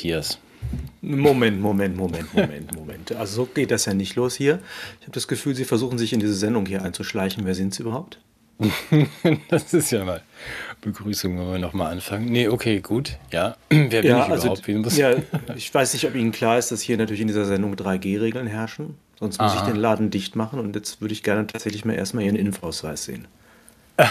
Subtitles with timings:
[0.00, 0.38] Matthias.
[1.02, 3.12] Moment, Moment, Moment, Moment, Moment.
[3.12, 4.60] Also so geht das ja nicht los hier.
[5.00, 7.44] Ich habe das Gefühl, Sie versuchen sich in diese Sendung hier einzuschleichen.
[7.44, 8.18] Wer sind Sie überhaupt?
[9.48, 10.22] das ist ja mal
[10.80, 12.26] Begrüßung, wenn wir nochmal anfangen.
[12.26, 13.18] Nee, okay, gut.
[13.30, 14.66] Ja, wer bin ja, ich also, überhaupt?
[14.66, 15.14] Wen muss ja,
[15.54, 18.96] ich weiß nicht, ob Ihnen klar ist, dass hier natürlich in dieser Sendung 3G-Regeln herrschen.
[19.18, 19.66] Sonst muss Aha.
[19.66, 23.04] ich den Laden dicht machen und jetzt würde ich gerne tatsächlich mal erstmal Ihren Impfausweis
[23.04, 23.28] sehen.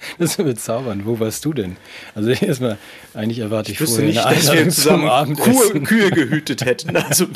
[0.18, 1.06] Das ist bezaubernd.
[1.06, 1.76] Wo warst du denn?
[2.14, 2.78] Also erstmal,
[3.14, 5.52] eigentlich erwarte ich, Ich vorher nicht, eine dass wir zusammen Abendessen.
[5.52, 6.96] Kuh, Kühe gehütet hätten.
[6.96, 7.26] Also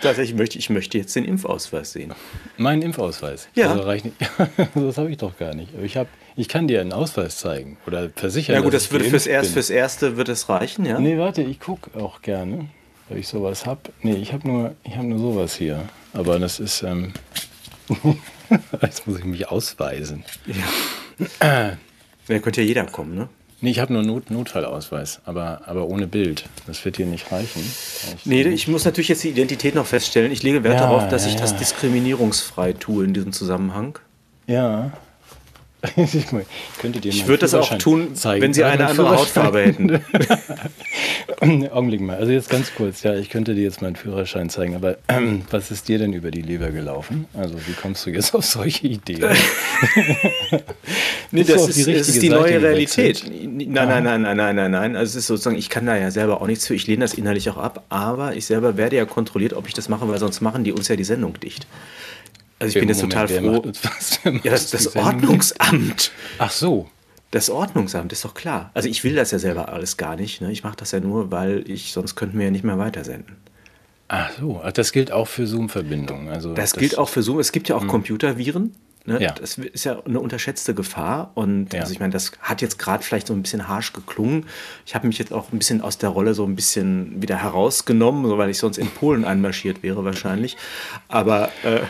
[0.00, 2.12] tatsächlich möchte ich möchte jetzt den Impfausweis sehen.
[2.56, 3.48] Mein Impfausweis.
[3.54, 3.70] Ja.
[3.70, 4.16] Also reicht nicht.
[4.74, 5.74] das habe ich doch gar nicht.
[5.74, 8.54] Aber ich, hab, ich kann dir einen Ausweis zeigen oder versichern.
[8.54, 10.98] Ja gut, das würde fürs, erst, fürs Erste wird es reichen, ja?
[10.98, 12.68] Nee, warte, ich gucke auch gerne,
[13.10, 13.80] ob ich sowas habe.
[14.02, 15.82] Nee, ich habe nur, ich hab nur sowas hier.
[16.12, 16.82] Aber das ist.
[16.82, 17.12] Ähm,
[18.80, 20.24] Jetzt muss ich mich ausweisen.
[21.40, 23.28] Da könnte ja jeder kommen, ne?
[23.60, 26.46] Nee, ich habe nur Not Notfallausweis, aber, aber ohne Bild.
[26.66, 27.60] Das wird dir nicht reichen.
[27.60, 30.32] Ich, Nee, ich muss natürlich jetzt die Identität noch feststellen.
[30.32, 31.58] Ich lege Wert Ja, darauf, dass ja, ich das ja.
[31.58, 34.00] diskriminierungsfrei tue in diesem Zusammenhang.
[34.48, 34.92] Ja.
[35.96, 36.26] Ich
[36.78, 38.40] könnte dir Ich würde das auch tun, zeigen.
[38.42, 40.00] wenn Sie eine andere Hautfarbe hätten.
[41.72, 44.98] Augenblick mal, also jetzt ganz kurz, ja, ich könnte dir jetzt meinen Führerschein zeigen, aber
[45.08, 47.26] ähm, was ist dir denn über die Leber gelaufen?
[47.34, 49.24] Also wie kommst du jetzt auf solche Ideen?
[51.34, 53.24] Nee, das ist, die das ist die Seite neue gewechselt?
[53.24, 53.68] Realität.
[53.70, 54.96] Nein, nein, nein, nein, nein, nein, nein.
[54.96, 56.74] Also es ist sozusagen, ich kann da ja selber auch nichts für.
[56.74, 59.88] Ich lehne das innerlich auch ab, aber ich selber werde ja kontrolliert, ob ich das
[59.88, 61.66] mache, weil sonst machen die uns ja die Sendung dicht.
[62.62, 63.72] Also ich bin jetzt Moment, total froh.
[63.82, 64.20] was?
[64.44, 64.94] Ja, das, das?
[64.94, 66.12] Ordnungsamt.
[66.38, 66.88] Ach so.
[67.32, 68.70] Das Ordnungsamt ist doch klar.
[68.74, 70.40] Also ich will das ja selber alles gar nicht.
[70.40, 70.52] Ne?
[70.52, 73.36] Ich mache das ja nur, weil ich, sonst könnten wir ja nicht mehr weitersenden.
[74.06, 76.28] Ach so, das gilt auch für Zoom-Verbindungen.
[76.28, 77.40] Also Das, gilt auch für Zoom.
[77.40, 78.76] Es gibt ja auch Computerviren.
[79.04, 79.20] Ne?
[79.20, 79.32] Ja.
[79.32, 81.32] Das ist ja eine unterschätzte Gefahr.
[81.34, 81.80] Und Ja.
[81.80, 84.46] also ich meine, das hat jetzt gerade vielleicht so ein bisschen harsch geklungen.
[84.86, 88.24] Ich habe mich jetzt auch ein bisschen aus der Rolle so ein bisschen wieder herausgenommen,
[88.26, 90.56] so weil ich sonst in Polen einmarschiert wäre wahrscheinlich.
[91.08, 91.80] Aber, äh,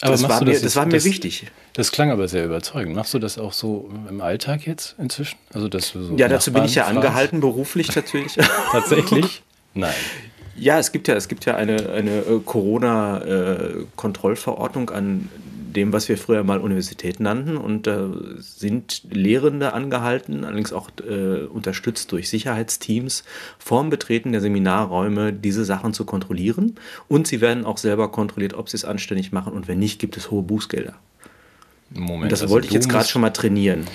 [0.00, 1.46] Aber das, war mir, das das jetzt- war mir das- wichtig.
[1.74, 2.94] Das klang aber sehr überzeugend.
[2.96, 5.38] Machst du das auch so im Alltag jetzt inzwischen?
[5.54, 8.36] Also dass so Ja, dazu bin ich ja angehalten, beruflich natürlich.
[8.72, 9.42] Tatsächlich?
[9.74, 9.94] Nein.
[10.54, 15.30] Ja, es gibt ja, es gibt ja eine, eine äh, Corona-Kontrollverordnung an
[15.72, 17.56] dem, was wir früher mal Universität nannten.
[17.56, 23.24] Und da sind Lehrende angehalten, allerdings auch äh, unterstützt durch Sicherheitsteams,
[23.58, 26.76] vorm Betreten der Seminarräume diese Sachen zu kontrollieren.
[27.08, 29.52] Und sie werden auch selber kontrolliert, ob sie es anständig machen.
[29.52, 30.94] Und wenn nicht, gibt es hohe Bußgelder.
[31.94, 32.24] Moment.
[32.24, 33.86] Und das also wollte ich jetzt gerade schon mal trainieren.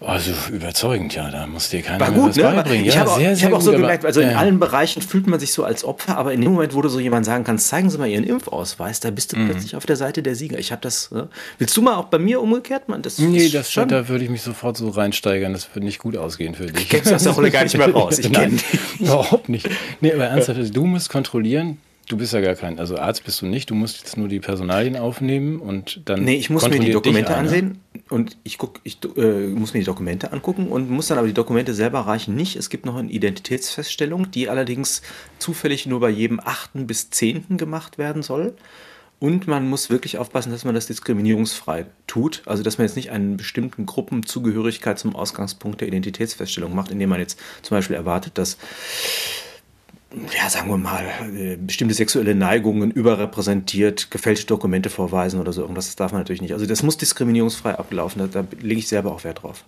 [0.00, 2.42] Also überzeugend, ja, da muss dir keiner War gut, was ne?
[2.42, 2.84] beibringen.
[2.84, 4.36] Ich ja, habe auch, sehr, ich sehr hab auch so aber- gemerkt, also in ja.
[4.36, 7.00] allen Bereichen fühlt man sich so als Opfer, aber in dem Moment, wo du so
[7.00, 9.48] jemand sagen kannst, zeigen Sie mal Ihren Impfausweis, da bist du Mhm.
[9.50, 10.58] plötzlich auf der Seite der Sieger.
[10.58, 11.10] Ich habe das.
[11.10, 11.28] Ne?
[11.58, 13.00] Willst du mal auch bei mir umgekehrt, Mann?
[13.02, 13.88] Das Nee, das, schon.
[13.88, 15.52] da würde ich mich sofort so reinsteigern.
[15.54, 16.88] Das würde nicht gut ausgehen für dich.
[16.90, 18.18] kennst du aus der Rolle gar nicht mehr raus.
[18.18, 19.68] Ich Nein, kenn überhaupt nicht.
[20.00, 21.78] Nee, aber ernsthaft, also du musst kontrollieren.
[22.06, 23.70] Du bist ja gar kein, also Arzt bist du nicht.
[23.70, 26.22] Du musst jetzt nur die Personalien aufnehmen und dann.
[26.24, 27.80] Nee, ich muss mir die Dokumente ansehen
[28.10, 31.32] und ich, guck, ich äh, muss mir die Dokumente angucken und muss dann aber die
[31.32, 32.56] Dokumente selber reichen nicht.
[32.56, 35.02] Es gibt noch eine Identitätsfeststellung, die allerdings
[35.38, 38.54] zufällig nur bei jedem achten bis zehnten gemacht werden soll.
[39.20, 42.42] Und man muss wirklich aufpassen, dass man das diskriminierungsfrei tut.
[42.44, 47.20] Also, dass man jetzt nicht einen bestimmten Gruppenzugehörigkeit zum Ausgangspunkt der Identitätsfeststellung macht, indem man
[47.20, 48.58] jetzt zum Beispiel erwartet, dass
[50.36, 51.04] ja, sagen wir mal,
[51.36, 55.86] äh, bestimmte sexuelle Neigungen überrepräsentiert, gefälschte Dokumente vorweisen oder so irgendwas.
[55.86, 56.52] Das darf man natürlich nicht.
[56.52, 58.18] Also das muss diskriminierungsfrei ablaufen.
[58.20, 59.64] Da, da lege ich selber auch Wert drauf.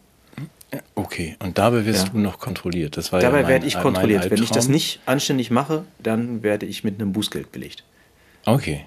[0.95, 2.13] Okay, und dabei wirst Ja.
[2.13, 2.97] du noch kontrolliert.
[2.97, 4.31] Das war ja Dabei mein, werde ich kontrolliert.
[4.31, 7.85] Wenn ich das nicht anständig mache, dann werde ich mit einem Bußgeld belegt.
[8.45, 8.85] Okay.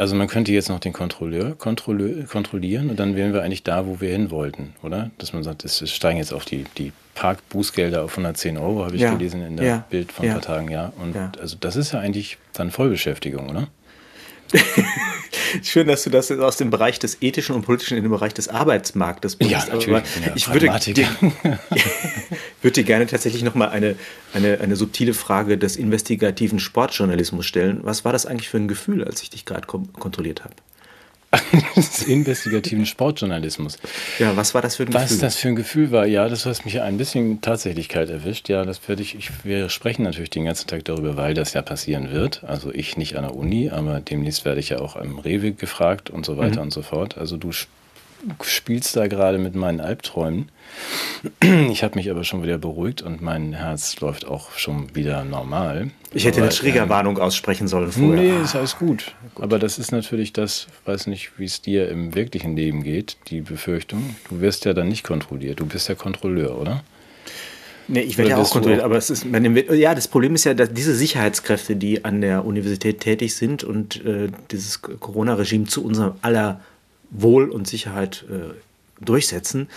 [0.00, 4.00] Also man könnte jetzt noch den Kontrolleur kontrollieren und dann wären wir eigentlich da, wo
[4.00, 5.10] wir hin wollten, oder?
[5.18, 9.02] Dass man sagt, es steigen jetzt auf die, die Parkbußgelder auf 110 Euro, habe ich
[9.02, 9.12] Ja.
[9.12, 9.84] gelesen in der Ja.
[9.90, 10.30] Bild von Ja.
[10.32, 10.90] ein paar Tagen, ja.
[10.98, 13.68] Und also das ist ja eigentlich dann Vollbeschäftigung, oder?
[15.62, 18.34] Schön, dass du das jetzt aus dem Bereich des Ethischen und Politischen in den Bereich
[18.34, 19.52] des Arbeitsmarktes bringst.
[19.52, 21.08] Ja, Aber natürlich, ich bin ja ich würde dir,
[22.62, 23.96] würde dir gerne tatsächlich noch mal eine,
[24.32, 27.80] eine, eine subtile Frage des investigativen Sportjournalismus stellen.
[27.82, 30.54] Was war das eigentlich für ein Gefühl, als ich dich gerade kontrolliert habe?
[31.76, 33.78] Des investigativen Sportjournalismus.
[34.18, 35.18] Ja, was war das für ein Was Gefühl?
[35.18, 38.48] das für ein Gefühl war, ja, das hat mich ein bisschen tatsächlich kalt erwischt.
[38.48, 41.62] Ja, das werde ich, ich, wir sprechen natürlich den ganzen Tag darüber, weil das ja
[41.62, 42.42] passieren wird.
[42.44, 46.10] Also ich nicht an der Uni, aber demnächst werde ich ja auch am Rewe gefragt
[46.10, 47.16] und so weiter und so fort.
[47.16, 47.52] Also du
[48.42, 50.50] spielst da gerade mit meinen Albträumen.
[51.70, 55.90] Ich habe mich aber schon wieder beruhigt und mein Herz läuft auch schon wieder normal.
[56.12, 58.22] Ich hätte eine Aber, ähm, Triggerwarnung aussprechen sollen vorher.
[58.22, 59.14] Nee, ist alles gut.
[59.36, 63.40] Aber das ist natürlich das, weiß nicht, wie es dir im wirklichen Leben geht, die
[63.40, 64.16] Befürchtung.
[64.28, 65.60] Du wirst ja dann nicht kontrolliert.
[65.60, 66.82] Du bist ja Kontrolleur, oder?
[67.88, 69.26] Nee, ich werde ja auch kontrolliert, aber es ist,
[69.72, 74.04] ja, das Problem ist ja, dass diese Sicherheitskräfte, die an der Universität tätig sind und
[74.04, 76.60] äh, dieses Corona-Regime zu unserem aller
[77.10, 78.54] Wohl und Sicherheit äh,
[79.04, 79.68] durchsetzen,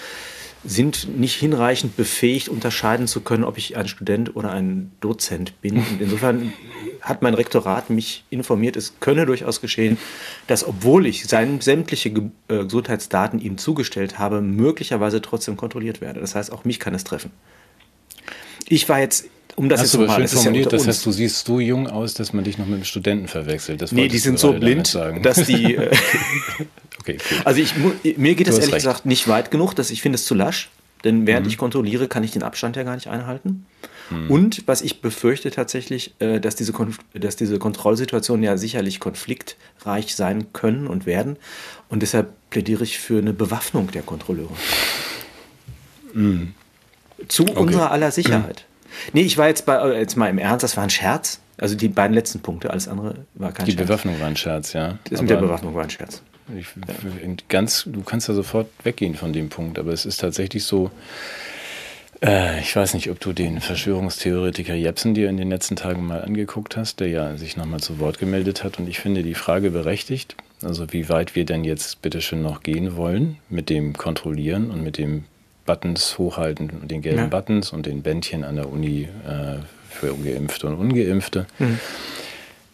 [0.66, 5.78] sind nicht hinreichend befähigt, unterscheiden zu können, ob ich ein Student oder ein Dozent bin.
[5.78, 6.54] Und insofern
[7.02, 9.98] hat mein Rektorat mich informiert, es könne durchaus geschehen,
[10.48, 16.22] dass obwohl ich seine sämtliche äh, Gesundheitsdaten ihm zugestellt habe, möglicherweise trotzdem kontrolliert werde.
[16.22, 17.32] Das heißt, auch mich kann es treffen.
[18.70, 19.26] Ich war jetzt
[19.56, 21.88] um das Hast jetzt du mal, schön formuliert, ja das heißt, du siehst so jung
[21.88, 23.82] aus, dass man dich noch mit einem Studenten verwechselt.
[23.84, 25.78] Das nee, die sind so blind, dass die.
[27.04, 27.38] Okay, cool.
[27.44, 27.74] Also ich,
[28.18, 28.86] mir geht es ehrlich recht.
[28.86, 30.70] gesagt nicht weit genug, dass ich finde es zu lasch.
[31.04, 31.52] Denn während mhm.
[31.52, 33.66] ich kontrolliere, kann ich den Abstand ja gar nicht einhalten.
[34.10, 34.32] Mhm.
[34.32, 36.74] Und was ich befürchte tatsächlich, äh, dass diese,
[37.14, 41.36] dass diese Kontrollsituationen ja sicherlich konfliktreich sein können und werden.
[41.90, 44.54] Und deshalb plädiere ich für eine Bewaffnung der Kontrolleure.
[46.14, 46.54] Mhm.
[47.28, 47.60] Zu okay.
[47.60, 48.66] unserer aller Sicherheit.
[48.66, 49.10] Mhm.
[49.14, 51.40] Nee, ich war jetzt, bei, äh, jetzt mal im Ernst, das war ein Scherz.
[51.58, 53.82] Also die beiden letzten Punkte, alles andere war kein die Scherz.
[53.82, 54.98] Die Bewaffnung war ein Scherz, ja.
[55.10, 56.22] Das mit der Bewaffnung war ein Scherz.
[56.58, 56.68] Ich,
[57.50, 60.92] ganz, du kannst ja sofort weggehen von dem Punkt, aber es ist tatsächlich so,
[62.22, 66.22] äh, ich weiß nicht, ob du den Verschwörungstheoretiker Jepsen dir in den letzten Tagen mal
[66.22, 69.72] angeguckt hast, der ja sich nochmal zu Wort gemeldet hat und ich finde die Frage
[69.72, 74.84] berechtigt, also wie weit wir denn jetzt bitteschön noch gehen wollen mit dem Kontrollieren und
[74.84, 75.26] mit dem
[75.66, 77.28] Buttons hochhalten und den gelben ja.
[77.28, 79.60] Buttons und den Bändchen an der Uni äh,
[79.90, 81.46] für Geimpfte und Ungeimpfte.
[81.60, 81.80] Mhm.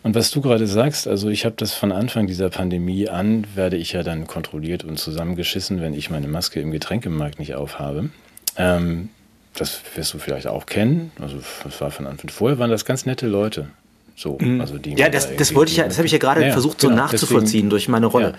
[0.02, 3.76] Und was du gerade sagst, also ich habe das von Anfang dieser Pandemie an, werde
[3.76, 8.10] ich ja dann kontrolliert und zusammengeschissen, wenn ich meine Maske im Getränkemarkt nicht aufhabe.
[8.56, 9.10] Ähm,
[9.56, 11.12] das wirst du vielleicht auch kennen.
[11.20, 13.68] Also das war von Anfang vorher waren das ganz nette Leute.
[14.16, 14.62] So, mhm.
[14.62, 16.52] also die ja, das, da das wollte ich ja, das habe ich ja gerade ja,
[16.52, 18.32] versucht so genau, nachzuvollziehen deswegen, durch meine Rolle.
[18.32, 18.38] Ja.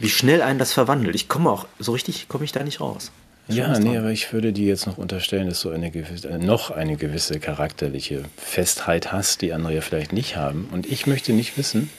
[0.00, 1.14] Wie schnell einen das verwandelt.
[1.14, 3.12] Ich komme auch, so richtig komme ich da nicht raus.
[3.48, 6.70] Ja, nee, aber ich würde dir jetzt noch unterstellen, dass du eine gewisse, äh, noch
[6.70, 10.68] eine gewisse charakterliche Festheit hast, die andere ja vielleicht nicht haben.
[10.70, 11.90] Und ich möchte nicht wissen,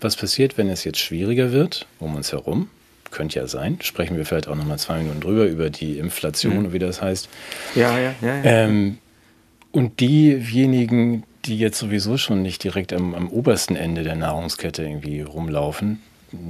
[0.00, 2.70] was passiert, wenn es jetzt schwieriger wird um uns herum.
[3.12, 3.78] Könnte ja sein.
[3.82, 6.72] Sprechen wir vielleicht auch noch mal zwei Minuten drüber, über die Inflation, mhm.
[6.72, 7.28] wie das heißt.
[7.76, 8.36] Ja, ja, ja.
[8.36, 8.44] ja.
[8.44, 8.98] Ähm,
[9.70, 15.20] und diejenigen, die jetzt sowieso schon nicht direkt am, am obersten Ende der Nahrungskette irgendwie
[15.20, 16.00] rumlaufen,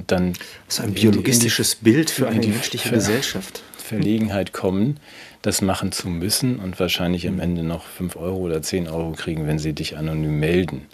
[0.07, 0.33] dann.
[0.65, 3.61] Das ist ein biologistisches die, Bild für eine menschliche Gesellschaft.
[3.87, 4.99] Verlegenheit kommen,
[5.41, 9.47] das machen zu müssen und wahrscheinlich am Ende noch 5 Euro oder 10 Euro kriegen,
[9.47, 10.85] wenn sie dich anonym melden.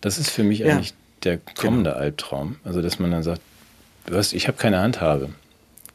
[0.00, 0.94] Das ist für mich ja, eigentlich
[1.24, 2.02] der kommende genau.
[2.02, 2.56] Albtraum.
[2.64, 3.40] Also, dass man dann sagt,
[4.06, 5.30] was, ich habe keine Handhabe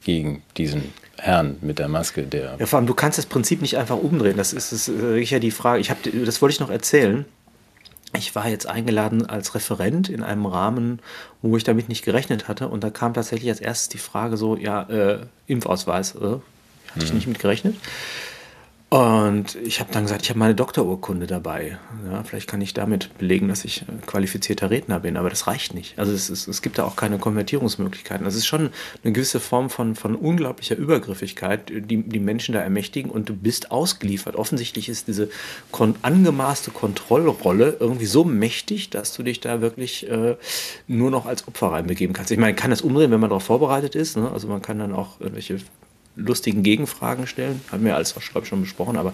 [0.04, 2.56] gegen diesen Herrn mit der Maske, der.
[2.60, 4.38] Ja, vor allem, du kannst das Prinzip nicht einfach umdrehen.
[4.38, 5.80] Das ist, ist wirklich ja die Frage.
[5.80, 7.26] Ich hab, das wollte ich noch erzählen.
[8.14, 11.00] Ich war jetzt eingeladen als Referent in einem Rahmen,
[11.42, 12.68] wo ich damit nicht gerechnet hatte.
[12.68, 16.42] Und da kam tatsächlich als erstes die Frage so, ja, äh, Impfausweis, äh, hatte
[17.04, 17.16] ich mhm.
[17.16, 17.76] nicht mit gerechnet.
[18.94, 21.78] Und ich habe dann gesagt, ich habe meine Doktorurkunde dabei.
[22.12, 25.98] Ja, vielleicht kann ich damit belegen, dass ich qualifizierter Redner bin, aber das reicht nicht.
[25.98, 28.26] Also es, ist, es gibt da auch keine Konvertierungsmöglichkeiten.
[28.26, 28.70] Das ist schon
[29.02, 33.72] eine gewisse Form von, von unglaublicher Übergriffigkeit, die die Menschen da ermächtigen und du bist
[33.72, 34.36] ausgeliefert.
[34.36, 35.30] Offensichtlich ist diese
[35.72, 40.36] kon angemaßte Kontrollrolle irgendwie so mächtig, dass du dich da wirklich äh,
[40.88, 42.32] nur noch als Opfer reinbegeben kannst.
[42.32, 44.18] Ich meine, kann das umdrehen, wenn man darauf vorbereitet ist.
[44.18, 44.30] Ne?
[44.30, 45.60] Also man kann dann auch irgendwelche
[46.22, 47.62] lustigen Gegenfragen stellen.
[47.72, 49.14] Haben wir alles, glaube ich, schon besprochen, aber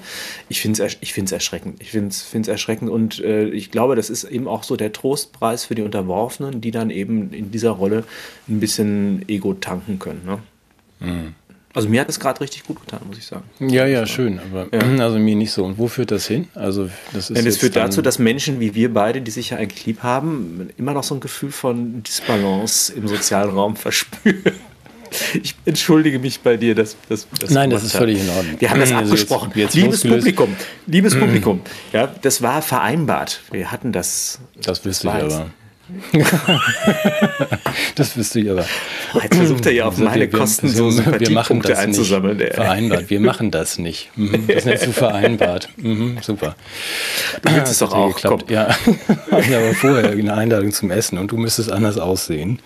[0.49, 1.81] ich finde es ich find's erschreckend.
[1.81, 5.65] Ich finde es erschreckend und äh, ich glaube, das ist eben auch so der Trostpreis
[5.65, 8.03] für die Unterworfenen, die dann eben in dieser Rolle
[8.47, 10.21] ein bisschen Ego tanken können.
[10.25, 10.39] Ne?
[10.99, 11.35] Mhm.
[11.77, 13.43] Also mir hat es gerade richtig gut getan, muss ich sagen.
[13.59, 14.79] Ja, ja, schön, aber ja.
[15.03, 15.63] also mir nicht so.
[15.63, 16.47] Und wo führt das hin?
[16.55, 19.57] Also das ist ja, das führt dazu, dass Menschen wie wir beide, die sich ja
[19.57, 24.55] eigentlich lieb haben, immer noch so ein Gefühl von Disbalance im sozialen Raum verspüren.
[25.41, 28.01] Ich entschuldige mich bei dir, dass, dass, dass Nein, das ist hat.
[28.01, 28.55] völlig in Ordnung.
[28.59, 29.51] Wir haben das also abgesprochen.
[29.55, 31.19] Jetzt, jetzt liebes Publikum, liebes mhm.
[31.19, 31.61] Publikum,
[31.93, 33.41] ja, das war vereinbart.
[33.51, 34.39] Wir hatten das.
[34.61, 35.51] Das wüsste ich aber.
[37.95, 38.65] das wüsste ich aber.
[39.21, 42.37] Jetzt versucht er ja auf also meine wir, Kosten so Sympathiepunkte einzusammeln.
[42.37, 42.53] Nicht.
[42.55, 43.09] Vereinbart.
[43.09, 44.09] Wir machen das nicht.
[44.15, 44.47] Mhm.
[44.47, 45.69] Das nennst du vereinbart.
[45.77, 46.55] Mhm, super.
[47.41, 48.15] Du willst es doch auch.
[48.15, 48.45] Geklappt.
[48.47, 48.53] Komm.
[48.53, 48.75] Ja.
[49.39, 52.59] Ich aber vorher eine Einladung zum Essen und du müsstest anders aussehen.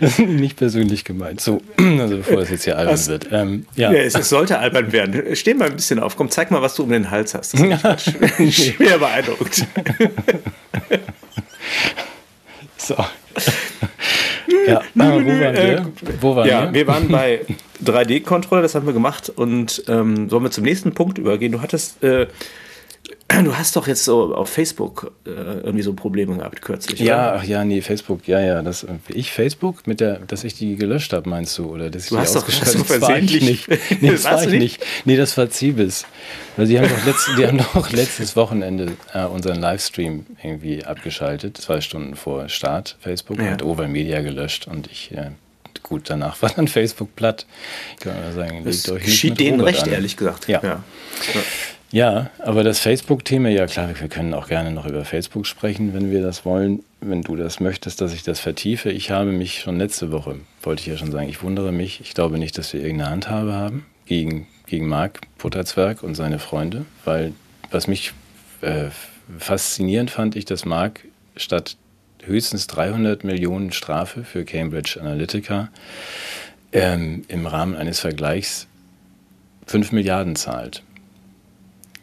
[0.18, 1.40] nicht persönlich gemeint.
[1.40, 3.28] So, also bevor es jetzt hier albern das, wird.
[3.30, 3.92] Ähm, ja.
[3.92, 4.00] ja.
[4.00, 5.36] es, sollte albern werden.
[5.36, 6.16] Steh mal ein bisschen auf.
[6.16, 7.54] Komm, zeig mal, was du um den Hals hast.
[7.54, 8.06] Das
[8.38, 9.66] ist schwer beeindruckt.
[12.76, 12.96] so.
[14.66, 15.92] Ja, aber wo waren wir?
[16.20, 16.74] Wo waren ja, wir?
[16.74, 17.40] wir waren bei
[17.84, 19.32] 3D-Kontrolle, das haben wir gemacht.
[19.34, 21.52] Und ähm, sollen wir zum nächsten Punkt übergehen?
[21.52, 22.26] Du hattest äh,
[23.44, 27.00] Du hast doch jetzt so auf Facebook äh, irgendwie so Probleme gehabt kürzlich.
[27.00, 27.40] Ja, oder?
[27.40, 28.62] ach ja, nee, Facebook, ja, ja.
[28.62, 31.66] Das, ich Facebook, mit der, dass ich die gelöscht habe, meinst du?
[31.72, 34.02] Oder dass ich Du die hast doch- ausgeschaltet- hast du das war ich versehentlich- nicht.
[34.02, 34.84] Nee, das, Das war ich du nicht.
[35.04, 36.04] Nee, das war Zibis.
[36.56, 41.56] Weil sie haben doch, letzt, die haben doch letztes Wochenende äh, unseren Livestream irgendwie abgeschaltet,
[41.56, 42.96] zwei Stunden vor Start.
[43.00, 43.52] Facebook Ja.
[43.52, 45.30] hat Overmedia gelöscht und ich, äh,
[45.82, 47.46] gut, danach war dann Facebook platt.
[47.94, 49.92] Ich kann mal sagen, Das legt euch nicht geschieht denen Robert recht, an.
[49.92, 50.48] ehrlich gesagt.
[50.48, 50.60] Ja.
[50.62, 50.68] ja.
[51.34, 51.40] Ja,
[52.38, 56.22] aber das Facebook-Thema, ja klar, wir können auch gerne noch über Facebook sprechen, wenn wir
[56.22, 58.90] das wollen, wenn du das möchtest, dass ich das vertiefe.
[58.90, 62.14] Ich habe mich schon letzte Woche, wollte ich ja schon sagen, ich wundere mich, ich
[62.14, 67.34] glaube nicht, dass wir irgendeine Handhabe haben gegen, gegen Marc Butterzwerg und seine Freunde, weil
[67.70, 68.14] was mich
[68.62, 68.86] äh,
[69.38, 71.00] faszinierend fand ich, dass Marc
[71.36, 71.76] statt
[72.22, 75.68] höchstens 300 Millionen Strafe für Cambridge Analytica
[76.72, 78.66] ähm, im Rahmen eines Vergleichs
[79.66, 80.82] 5 Milliarden zahlt.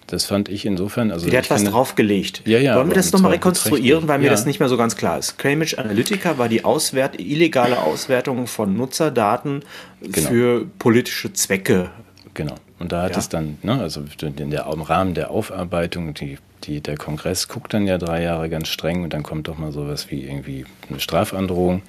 [0.09, 1.11] Das fand ich insofern.
[1.11, 2.41] Also Der hat was draufgelegt.
[2.45, 4.31] Ja, ja, Wollen wir das nochmal rekonstruieren, weil mir Ja.
[4.31, 5.37] das nicht mehr so ganz klar ist.
[5.37, 9.63] Cambridge Analytica war die Auswert illegale Auswertung von Nutzerdaten
[10.01, 10.27] Genau.
[10.29, 11.91] für politische Zwecke.
[12.33, 12.55] Genau.
[12.79, 13.17] Und da hat Ja.
[13.19, 17.73] es dann, ne, also in der, im Rahmen der Aufarbeitung, die, die, der Kongress guckt
[17.73, 20.99] dann ja drei Jahre ganz streng und dann kommt doch mal sowas wie irgendwie eine
[20.99, 21.83] Strafandrohung.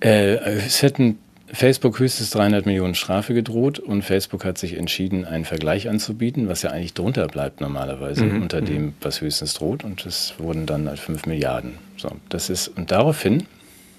[0.00, 0.34] Äh,
[0.66, 1.18] es hätten
[1.52, 6.62] Facebook höchstens 300 Millionen Strafe gedroht und Facebook hat sich entschieden, einen Vergleich anzubieten, was
[6.62, 10.98] ja eigentlich drunter bleibt normalerweise unter dem, was höchstens droht und es wurden dann halt
[10.98, 11.74] 5 Milliarden.
[11.98, 13.46] So, das ist, und daraufhin,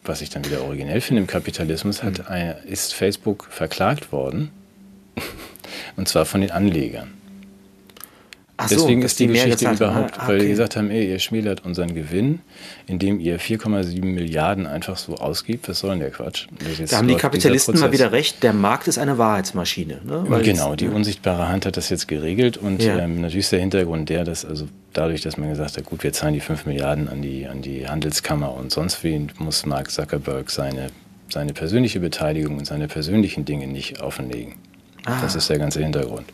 [0.03, 4.49] was ich dann wieder originell finde im Kapitalismus, hat ein, ist Facebook verklagt worden
[5.95, 7.13] und zwar von den Anlegern.
[8.63, 10.51] Ach so, Deswegen dass ist die, mehr Geschichte überhaupt, Ah, weil die okay.
[10.51, 12.39] gesagt haben, ey, ihr schmälert unseren Gewinn,
[12.87, 15.67] indem ihr 4,7 Milliarden einfach so ausgibt.
[15.69, 16.47] Was soll denn der Quatsch?
[16.89, 19.99] Da haben die Kapitalisten mal wieder recht, der Markt ist eine Wahrheitsmaschine.
[20.05, 20.23] Ne?
[20.43, 22.97] Genau, jetzt- die unsichtbare Hand hat das jetzt geregelt und Ja.
[22.99, 26.13] ähm, natürlich ist der Hintergrund der, dass also dadurch, dass man gesagt hat, gut, wir
[26.13, 30.49] zahlen die 5 Milliarden an die, an die Handelskammer und sonst wen, muss Mark Zuckerberg
[30.51, 30.87] seine,
[31.29, 34.55] seine persönliche Beteiligung und seine persönlichen Dinge nicht offenlegen.
[35.05, 35.19] Ah.
[35.21, 36.25] Das ist der ganze Hintergrund.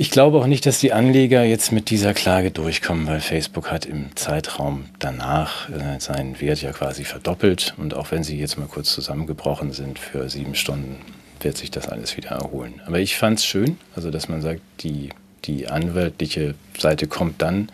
[0.00, 3.84] Ich glaube auch nicht, dass die Anleger jetzt mit dieser Klage durchkommen, weil Facebook hat
[3.84, 7.74] im Zeitraum danach äh, seinen Wert ja quasi verdoppelt.
[7.78, 10.98] Und auch wenn sie jetzt mal kurz zusammengebrochen sind für sieben Stunden,
[11.40, 12.80] wird sich das alles wieder erholen.
[12.86, 15.08] Aber ich fand es schön, also dass man sagt, die,
[15.46, 17.68] die anwaltliche Seite kommt dann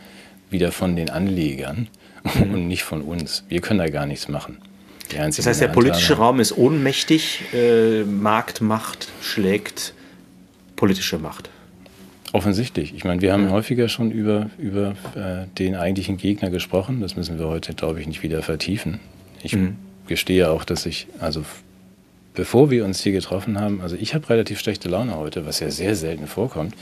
[0.49, 1.89] wieder von den Anlegern
[2.41, 3.45] und nicht von uns.
[3.51, 4.63] Wir können da gar nichts machen.
[5.15, 9.93] Das heißt, der politische Raum ist ohnmächtig, äh, Marktmacht schlägt
[10.75, 11.51] politische Macht.
[12.35, 12.93] Offensichtlich.
[12.97, 17.01] Ich meine, wir haben häufiger schon über, über äh, den eigentlichen Gegner gesprochen.
[17.01, 18.99] Das müssen wir heute, glaube ich, nicht wieder vertiefen.
[19.45, 19.57] Ich
[20.09, 21.45] gestehe auch, dass ich, also
[22.35, 25.71] bevor wir uns hier getroffen haben, also ich habe relativ schlechte Laune heute, was ja
[25.71, 26.75] sehr selten vorkommt.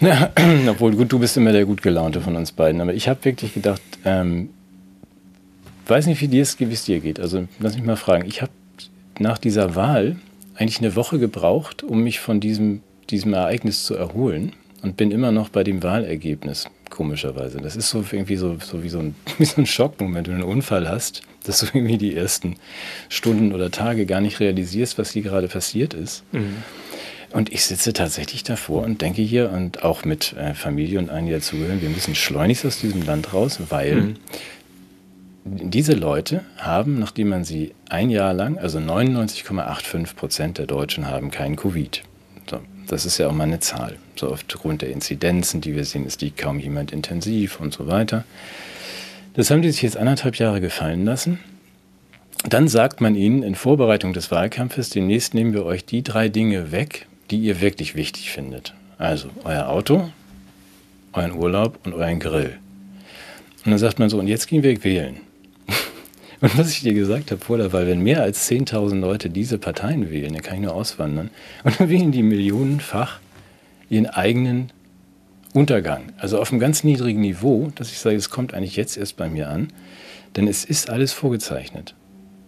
[0.68, 2.82] Obwohl, gut, du bist immer der gut gelaunte von uns beiden.
[2.82, 4.50] Aber ich habe wirklich gedacht, ähm,
[5.86, 7.20] weiß nicht, wie dir es es dir geht.
[7.20, 8.26] Also lass mich mal fragen.
[8.26, 8.52] Ich habe
[9.18, 10.16] nach dieser Wahl
[10.56, 15.32] eigentlich eine Woche gebraucht, um mich von diesem, diesem Ereignis zu erholen und bin immer
[15.32, 17.58] noch bei dem Wahlergebnis, komischerweise.
[17.58, 20.42] Das ist so irgendwie so, so, wie, so ein, wie so ein Schockmoment, wenn du
[20.42, 22.56] einen Unfall hast, dass du irgendwie die ersten
[23.08, 26.24] Stunden oder Tage gar nicht realisierst, was hier gerade passiert ist.
[27.32, 31.26] Und ich sitze tatsächlich davor und denke hier und auch mit äh, Familie und allen,
[31.26, 34.16] die dazugehören, wir müssen schleunigst aus diesem Land raus, weil
[35.44, 41.30] diese Leute haben, nachdem man sie ein Jahr lang, also 99,85 Prozent der Deutschen haben
[41.30, 42.02] keinen Covid.
[42.48, 43.96] So, das ist ja auch mal eine Zahl.
[44.16, 48.24] So aufgrund der Inzidenzen, die wir sehen, es liegt kaum jemand intensiv und so weiter.
[49.34, 51.38] Das haben die sich jetzt anderthalb Jahre gefallen lassen.
[52.48, 56.72] Dann sagt man ihnen in Vorbereitung des Wahlkampfes, demnächst nehmen wir euch die drei Dinge
[56.72, 58.74] weg, die ihr wirklich wichtig findet.
[58.98, 60.10] Also euer Auto,
[61.12, 62.58] euren Urlaub und euren Grill.
[63.64, 65.20] Und dann sagt man so, und jetzt gehen wir wählen.
[66.42, 69.58] Und was ich dir gesagt habe vor der Wahl, wenn mehr als 10.000 Leute diese
[69.58, 71.30] Parteien wählen, dann kann ich nur auswandern.
[71.62, 73.20] Und dann wählen die millionenfach
[73.88, 74.72] ihren eigenen
[75.54, 76.12] Untergang.
[76.18, 79.28] Also auf einem ganz niedrigen Niveau, dass ich sage, es kommt eigentlich jetzt erst bei
[79.28, 79.68] mir an.
[80.34, 81.94] Denn es ist alles vorgezeichnet.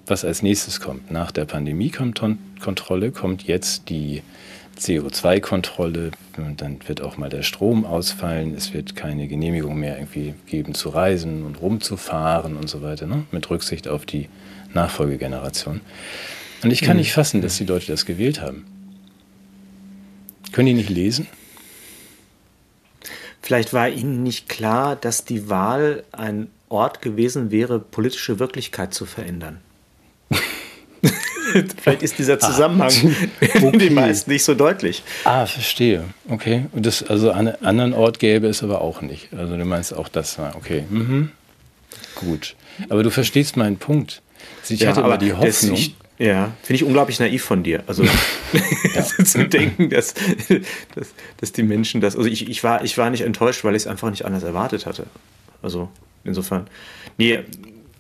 [0.06, 1.12] Was als nächstes kommt.
[1.12, 4.22] Nach der Pandemie-Kontrolle kommt jetzt die
[4.78, 6.11] CO2-Kontrolle.
[6.37, 8.54] Und Dann wird auch mal der Strom ausfallen.
[8.54, 13.07] Es wird keine Genehmigung mehr irgendwie geben zu reisen und rumzufahren und so weiter.
[13.07, 13.25] Ne?
[13.31, 14.28] Mit Rücksicht auf die
[14.73, 15.81] Nachfolgegeneration.
[16.62, 18.64] Und ich kann nicht fassen, dass die Leute das gewählt haben.
[20.52, 21.26] Können die nicht lesen?
[23.43, 29.04] Vielleicht war Ihnen nicht klar, dass die Wahl ein Ort gewesen wäre, politische Wirklichkeit zu
[29.04, 29.61] verändern.
[31.82, 32.92] Vielleicht ist dieser ah, Zusammenhang
[33.40, 33.78] ah, okay.
[33.78, 35.02] den meisten nicht so deutlich.
[35.25, 36.04] Ah, verstehe.
[36.28, 36.66] Okay.
[36.73, 39.28] Und das, also an einem anderen Ort gäbe es aber auch nicht.
[39.32, 40.84] Also du meinst auch das, okay.
[40.88, 41.30] Mhm.
[42.16, 42.56] Gut.
[42.88, 44.23] Aber du verstehst meinen Punkt.
[44.68, 45.78] Ich ja, hatte aber die Hoffnung.
[46.16, 47.82] Ja, finde ich unglaublich naiv von dir.
[47.87, 48.04] Also
[49.25, 50.14] zu denken, dass,
[50.94, 51.08] dass,
[51.38, 52.16] dass die Menschen das.
[52.16, 54.87] Also ich, ich, war, ich war nicht enttäuscht, weil ich es einfach nicht anders erwartet
[54.87, 55.06] hatte.
[55.61, 55.88] Also
[56.23, 56.68] insofern.
[57.18, 57.40] Nee,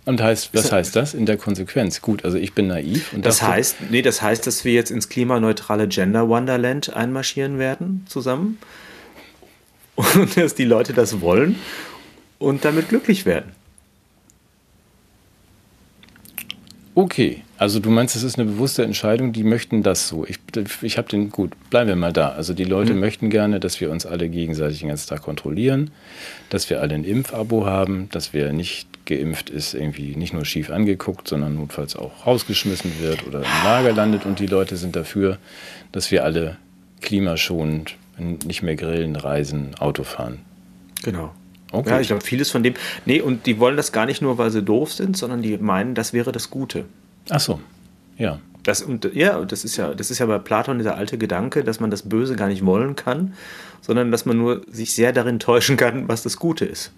[0.04, 2.02] und heißt, was heißt das in der Konsequenz?
[2.02, 3.12] Gut, also ich bin naiv.
[3.14, 8.04] Und das heißt, nee, das heißt, dass wir jetzt ins klimaneutrale Gender Wonderland einmarschieren werden
[8.08, 8.58] zusammen.
[9.96, 11.54] Und dass die Leute das wollen
[12.40, 13.52] und damit glücklich werden.
[16.96, 20.24] Okay, also du meinst, es ist eine bewusste Entscheidung, die möchten das so.
[20.26, 20.38] Ich,
[20.82, 22.30] ich habe den, gut, bleiben wir mal da.
[22.30, 23.00] Also die Leute mhm.
[23.00, 25.90] möchten gerne, dass wir uns alle gegenseitig den ganzen Tag kontrollieren,
[26.50, 30.70] dass wir alle ein Impfabo haben, dass wer nicht geimpft ist, irgendwie nicht nur schief
[30.70, 35.38] angeguckt, sondern notfalls auch rausgeschmissen wird oder im Lager landet und die Leute sind dafür,
[35.92, 36.56] dass wir alle
[37.00, 40.38] klimaschonend nicht mehr grillen, reisen, Auto fahren.
[41.02, 41.32] Genau.
[41.72, 41.90] Okay.
[41.90, 42.74] Ja, ich glaube, vieles von dem.
[43.04, 45.94] Nee, und die wollen das gar nicht nur, weil sie doof sind, sondern die meinen,
[45.94, 46.84] das wäre das Gute.
[47.30, 47.60] Ach so,
[48.16, 48.38] ja.
[48.62, 51.80] Das, und, ja, das ist ja, das ist ja bei Platon dieser alte Gedanke, dass
[51.80, 53.34] man das Böse gar nicht wollen kann,
[53.82, 56.92] sondern dass man nur sich sehr darin täuschen kann, was das Gute ist.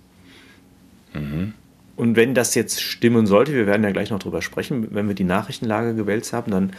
[1.13, 1.55] Mhm.
[1.97, 5.15] Und wenn das jetzt stimmen sollte, wir werden ja gleich noch drüber sprechen, wenn wir
[5.15, 6.73] die Nachrichtenlage gewälzt haben, dann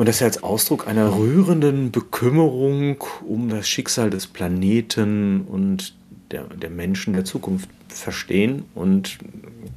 [0.00, 5.94] man das ja als Ausdruck einer rührenden Bekümmerung um das Schicksal des Planeten und
[6.30, 8.64] der, der Menschen der Zukunft verstehen.
[8.74, 9.18] Und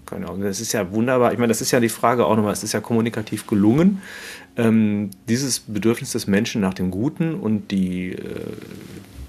[0.05, 1.33] keine Ahnung, das ist ja wunderbar.
[1.33, 4.01] Ich meine, das ist ja die Frage auch nochmal, es ist ja kommunikativ gelungen,
[4.55, 8.45] ähm, dieses Bedürfnis des Menschen nach dem Guten und die äh,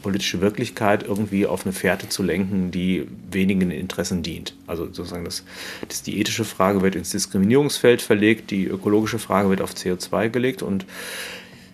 [0.05, 4.55] politische Wirklichkeit irgendwie auf eine Fährte zu lenken, die wenigen Interessen dient.
[4.67, 5.45] Also sozusagen das,
[5.89, 10.63] das die ethische Frage wird ins Diskriminierungsfeld verlegt, die ökologische Frage wird auf CO2 gelegt
[10.63, 10.85] und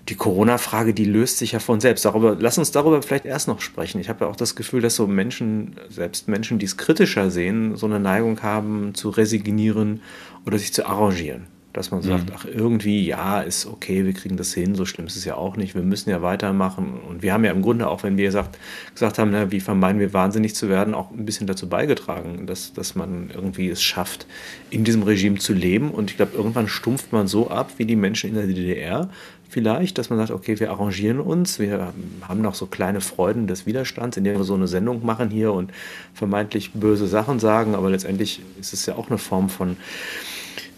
[0.08, 2.04] die Corona-Frage, die löst sich ja von selbst.
[2.04, 4.00] Darüber, lass uns darüber vielleicht erst noch sprechen.
[4.00, 7.76] Ich habe ja auch das Gefühl, dass so Menschen, selbst Menschen, die es kritischer sehen,
[7.76, 10.02] so eine Neigung haben, zu resignieren
[10.46, 11.48] oder sich zu arrangieren.
[11.72, 12.36] Dass man sagt, mhm.
[12.36, 15.56] ach, irgendwie, ja, ist okay, wir kriegen das hin, so schlimm ist es ja auch
[15.56, 17.00] nicht, wir müssen ja weitermachen.
[17.08, 18.58] Und wir haben ja im Grunde auch, wenn wir gesagt,
[18.94, 22.72] gesagt haben, na, wie vermeiden wir wahnsinnig zu werden, auch ein bisschen dazu beigetragen, dass,
[22.72, 24.26] dass man irgendwie es schafft,
[24.70, 25.90] in diesem Regime zu leben.
[25.90, 29.08] Und ich glaube, irgendwann stumpft man so ab, wie die Menschen in der DDR,
[29.50, 33.66] vielleicht, dass man sagt, okay, wir arrangieren uns, wir haben noch so kleine Freuden des
[33.66, 35.72] Widerstands, indem wir so eine Sendung machen hier und
[36.14, 39.76] vermeintlich böse Sachen sagen, aber letztendlich ist es ja auch eine Form von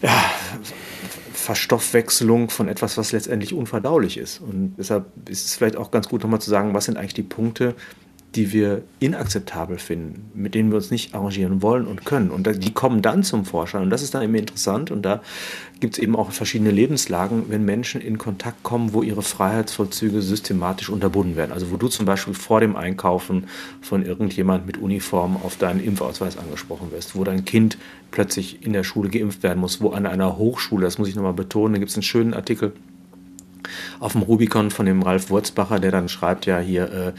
[0.03, 0.23] ja,
[1.33, 4.39] Verstoffwechselung von etwas, was letztendlich unverdaulich ist.
[4.39, 7.23] Und deshalb ist es vielleicht auch ganz gut, nochmal zu sagen, was sind eigentlich die
[7.23, 7.75] Punkte,
[8.35, 12.31] die wir inakzeptabel finden, mit denen wir uns nicht arrangieren wollen und können.
[12.31, 13.83] Und die kommen dann zum Vorschein.
[13.83, 14.89] Und das ist dann eben interessant.
[14.89, 15.21] Und da
[15.79, 20.89] gibt es eben auch verschiedene Lebenslagen, wenn Menschen in Kontakt kommen, wo ihre Freiheitsvollzüge systematisch
[20.89, 21.51] unterbunden werden.
[21.51, 23.45] Also wo du zum Beispiel vor dem Einkaufen
[23.81, 27.77] von irgendjemand mit Uniform auf deinen Impfausweis angesprochen wirst, wo dein Kind
[28.09, 31.33] plötzlich in der Schule geimpft werden muss, wo an einer Hochschule, das muss ich nochmal
[31.33, 32.73] betonen, da gibt es einen schönen Artikel
[33.99, 37.13] auf dem Rubicon von dem Ralf Wurzbacher, der dann schreibt ja hier, äh,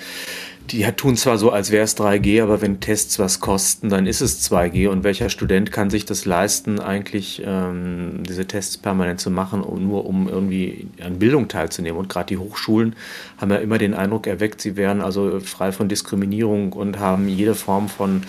[0.70, 4.22] die tun zwar so, als wäre es 3G, aber wenn Tests was kosten, dann ist
[4.22, 4.88] es 2G.
[4.88, 10.07] Und welcher Student kann sich das leisten, eigentlich ähm, diese Tests permanent zu machen, nur
[10.07, 11.98] um irgendwie an Bildung teilzunehmen?
[11.98, 12.96] Und gerade die Hochschulen
[13.38, 17.55] haben ja immer den Eindruck erweckt, sie wären also frei von Diskriminierung und haben jede
[17.55, 18.22] Form von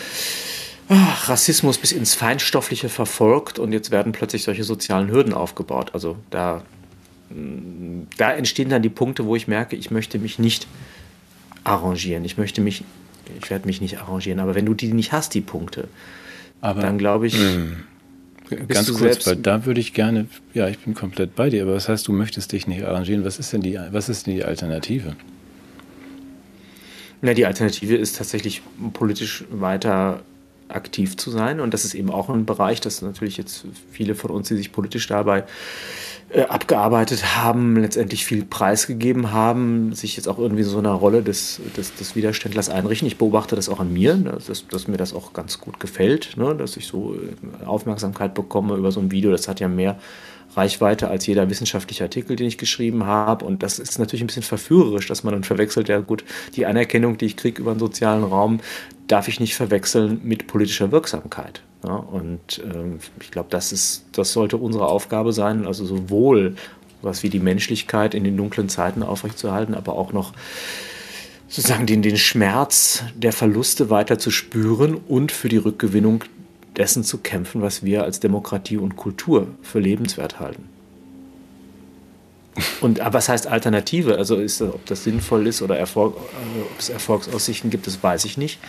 [0.89, 3.59] ach, Rassismus bis ins Feinstoffliche verfolgt.
[3.59, 5.91] Und jetzt werden plötzlich solche sozialen Hürden aufgebaut.
[5.93, 6.63] Also da,
[8.17, 10.67] da entstehen dann die Punkte, wo ich merke, ich möchte mich nicht
[11.65, 12.23] arrangieren.
[12.23, 12.85] Ich möchte mich,
[13.41, 15.89] ich werde mich nicht arrangieren, aber wenn du die nicht hast, die Punkte,
[16.61, 17.37] aber, dann glaube ich.
[17.37, 17.75] Mh.
[18.67, 21.89] Ganz kurz, weil da würde ich gerne, ja, ich bin komplett bei dir, aber was
[21.89, 23.25] heißt, du möchtest dich nicht arrangieren?
[23.25, 25.15] Was ist denn die, was ist denn die Alternative?
[27.23, 28.61] Na, die Alternative ist tatsächlich
[28.93, 30.21] politisch weiter
[30.67, 31.59] aktiv zu sein.
[31.59, 34.71] Und das ist eben auch ein Bereich, das natürlich jetzt viele von uns, die sich
[34.71, 35.43] politisch dabei
[36.29, 41.61] äh, abgearbeitet haben, letztendlich viel preisgegeben haben, sich jetzt auch irgendwie so einer Rolle des,
[41.77, 43.07] des, des Widerständlers einrichten.
[43.07, 46.55] Ich beobachte das auch an mir, dass, dass mir das auch ganz gut gefällt, ne?
[46.55, 49.31] dass ich so äh, Aufmerksamkeit bekomme über so ein Video.
[49.31, 49.97] Das hat ja mehr
[50.55, 53.45] Reichweite als jeder wissenschaftliche Artikel, den ich geschrieben habe.
[53.45, 56.23] Und das ist natürlich ein bisschen verführerisch, dass man dann verwechselt, ja gut,
[56.55, 58.59] die Anerkennung, die ich kriege über den sozialen Raum,
[59.07, 61.61] darf ich nicht verwechseln mit politischer Wirksamkeit.
[61.83, 66.55] Ja, und äh, ich glaube, das, das sollte unsere Aufgabe sein, also sowohl
[67.01, 70.33] was wie die Menschlichkeit in den dunklen Zeiten aufrechtzuerhalten, aber auch noch
[71.47, 76.23] sozusagen den, den Schmerz der Verluste weiter zu spüren und für die Rückgewinnung
[76.75, 80.67] dessen zu kämpfen, was wir als Demokratie und Kultur für lebenswert halten.
[82.81, 84.17] Und aber was heißt Alternative?
[84.17, 88.25] Also ist, ob das sinnvoll ist oder Erfolg, also ob es Erfolgsaussichten gibt, das weiß
[88.25, 88.59] ich nicht.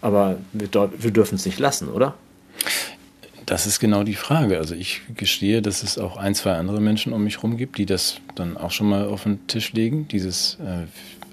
[0.00, 2.14] Aber wir, wir dürfen es nicht lassen, oder?
[3.46, 4.58] Das ist genau die Frage.
[4.58, 7.86] Also ich gestehe, dass es auch ein, zwei andere Menschen um mich herum gibt, die
[7.86, 10.06] das dann auch schon mal auf den Tisch legen.
[10.08, 10.86] Dieses äh,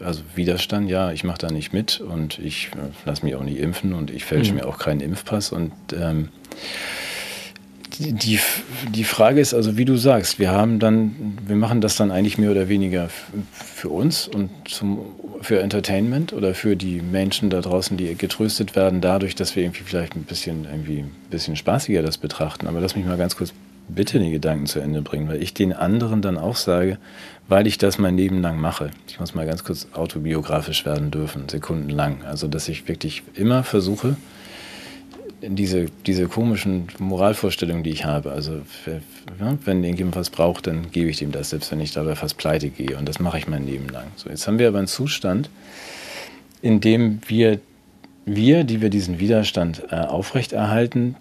[0.04, 3.60] also Widerstand, ja, ich mache da nicht mit und ich äh, lasse mich auch nicht
[3.60, 4.60] impfen und ich fälsche mhm.
[4.60, 6.30] mir auch keinen Impfpass und ähm,
[8.00, 8.40] die,
[8.94, 12.38] die Frage ist also, wie du sagst, wir haben dann, wir machen das dann eigentlich
[12.38, 13.10] mehr oder weniger
[13.76, 15.00] für uns und zum,
[15.42, 19.84] für Entertainment oder für die Menschen da draußen, die getröstet werden, dadurch, dass wir irgendwie
[19.84, 22.68] vielleicht ein bisschen, irgendwie ein bisschen spaßiger das betrachten.
[22.68, 23.54] Aber lass mich mal ganz kurz
[23.90, 26.98] bitte den Gedanken zu Ende bringen, weil ich den anderen dann auch sage,
[27.48, 28.92] weil ich das mein Leben lang mache.
[29.08, 32.24] Ich muss mal ganz kurz autobiografisch werden dürfen, sekundenlang.
[32.26, 34.18] Also, dass ich wirklich immer versuche,
[35.42, 38.32] diese, diese komischen Moralvorstellungen, die ich habe.
[38.32, 38.62] Also
[39.66, 42.70] wenn irgendjemand was braucht, dann gebe ich dem das, selbst wenn ich dabei fast pleite
[42.70, 42.98] gehe.
[42.98, 44.08] Und das mache ich mein Leben lang.
[44.16, 45.50] So, jetzt haben wir aber einen Zustand,
[46.62, 47.60] in dem wir,
[48.26, 51.16] wir die wir diesen Widerstand äh, aufrechterhalten,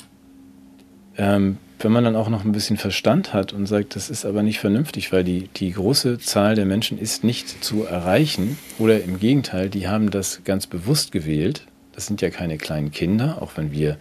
[1.19, 4.43] ähm, wenn man dann auch noch ein bisschen Verstand hat und sagt, das ist aber
[4.43, 9.21] nicht vernünftig, weil die, die große Zahl der Menschen ist nicht zu erreichen oder im
[9.21, 13.73] Gegenteil, die haben das ganz bewusst gewählt, das sind ja keine kleinen Kinder, auch wenn
[13.73, 13.97] wir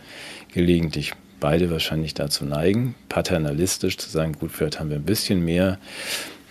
[0.54, 5.80] gelegentlich beide wahrscheinlich dazu neigen, paternalistisch zu sagen, gut, vielleicht haben wir ein bisschen mehr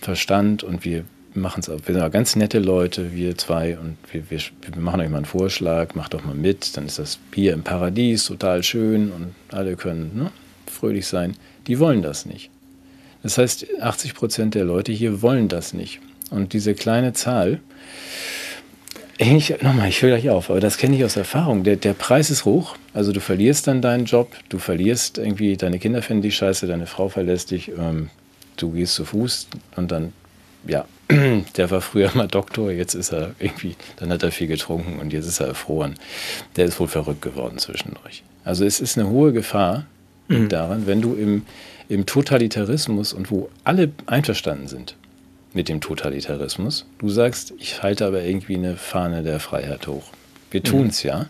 [0.01, 1.05] Verstand und wir
[1.35, 4.81] machen es auch, wir sind auch ganz nette Leute, wir zwei, und wir, wir, wir,
[4.81, 8.25] machen euch mal einen Vorschlag, macht doch mal mit, dann ist das Bier im Paradies
[8.25, 10.31] total schön und alle können ne,
[10.65, 11.35] fröhlich sein.
[11.67, 12.49] Die wollen das nicht.
[13.21, 15.99] Das heißt, 80 Prozent der Leute hier wollen das nicht.
[16.31, 17.59] Und diese kleine Zahl,
[19.17, 21.63] ich, nochmal, ich höre gleich auf, aber das kenne ich aus Erfahrung.
[21.63, 25.79] Der, der Preis ist hoch, also du verlierst dann deinen Job, du verlierst irgendwie, deine
[25.79, 28.09] Kinder finden dich scheiße, deine Frau verlässt dich, ähm,
[28.57, 29.47] du gehst zu Fuß
[29.77, 30.13] und dann,
[30.67, 30.85] ja,
[31.57, 35.13] der war früher mal Doktor, jetzt ist er irgendwie, dann hat er viel getrunken und
[35.13, 35.95] jetzt ist er erfroren.
[36.55, 38.23] Der ist wohl verrückt geworden zwischendurch.
[38.43, 39.85] Also es ist eine hohe Gefahr
[40.27, 40.49] mhm.
[40.49, 41.45] daran, wenn du im,
[41.87, 44.95] im Totalitarismus und wo alle einverstanden sind,
[45.55, 46.85] mit dem Totalitarismus.
[46.99, 50.03] Du sagst, ich halte aber irgendwie eine Fahne der Freiheit hoch.
[50.51, 51.09] Wir tun es mhm.
[51.09, 51.25] ja.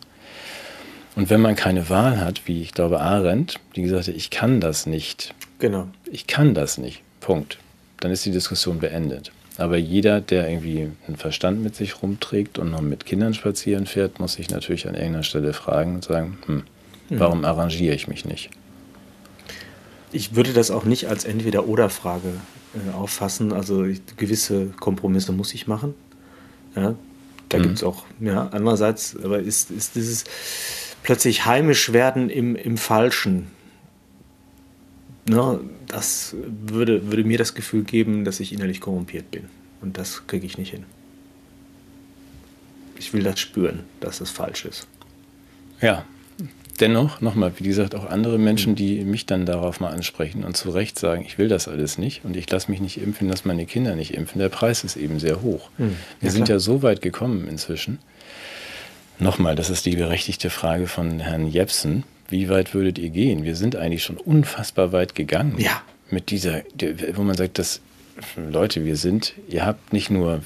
[1.15, 4.59] Und wenn man keine Wahl hat, wie ich glaube Arendt, die gesagt hat, ich kann
[4.59, 5.33] das nicht.
[5.59, 5.88] Genau.
[6.11, 7.01] Ich kann das nicht.
[7.21, 7.59] Punkt.
[8.01, 9.31] Dann ist die Diskussion beendet.
[9.57, 14.19] Aber jeder, der irgendwie einen Verstand mit sich rumträgt und noch mit Kindern spazieren fährt,
[14.19, 17.19] muss sich natürlich an irgendeiner Stelle fragen und sagen, hm, mhm.
[17.19, 18.49] warum arrangiere ich mich nicht?
[20.11, 22.33] Ich würde das auch nicht als Entweder-Oder-Frage
[22.75, 23.53] äh, auffassen.
[23.53, 23.85] Also
[24.17, 25.93] gewisse Kompromisse muss ich machen.
[26.75, 26.95] Ja,
[27.49, 27.63] da mhm.
[27.63, 30.25] gibt es auch, ja, andererseits, aber ist, ist dieses
[31.03, 33.47] plötzlich heimisch werden im, im Falschen.
[35.27, 36.35] Ne, das
[36.67, 39.45] würde, würde mir das Gefühl geben, dass ich innerlich korrumpiert bin.
[39.81, 40.83] Und das kriege ich nicht hin.
[42.97, 44.88] Ich will das spüren, dass es falsch ist.
[45.81, 46.05] Ja,
[46.81, 50.69] dennoch, nochmal, wie gesagt, auch andere Menschen, die mich dann darauf mal ansprechen und zu
[50.69, 53.65] Recht sagen, ich will das alles nicht und ich lasse mich nicht impfen, dass meine
[53.65, 54.39] Kinder nicht impfen.
[54.39, 55.69] Der Preis ist eben sehr hoch.
[55.77, 57.99] Hm, Wir sind ja so weit gekommen inzwischen.
[59.19, 62.03] Nochmal, das ist die berechtigte Frage von Herrn Jepsen.
[62.27, 63.43] Wie weit würdet ihr gehen?
[63.43, 65.55] Wir sind eigentlich schon unfassbar weit gegangen.
[65.57, 65.81] Ja.
[66.09, 66.61] Mit dieser,
[67.13, 67.81] wo man sagt, dass
[68.35, 70.41] Leute, wir sind, ihr habt nicht nur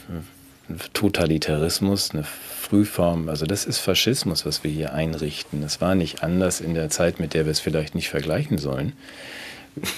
[0.94, 5.62] Totalitarismus, eine Frühform, also das ist Faschismus, was wir hier einrichten.
[5.62, 8.94] Das war nicht anders in der Zeit, mit der wir es vielleicht nicht vergleichen sollen.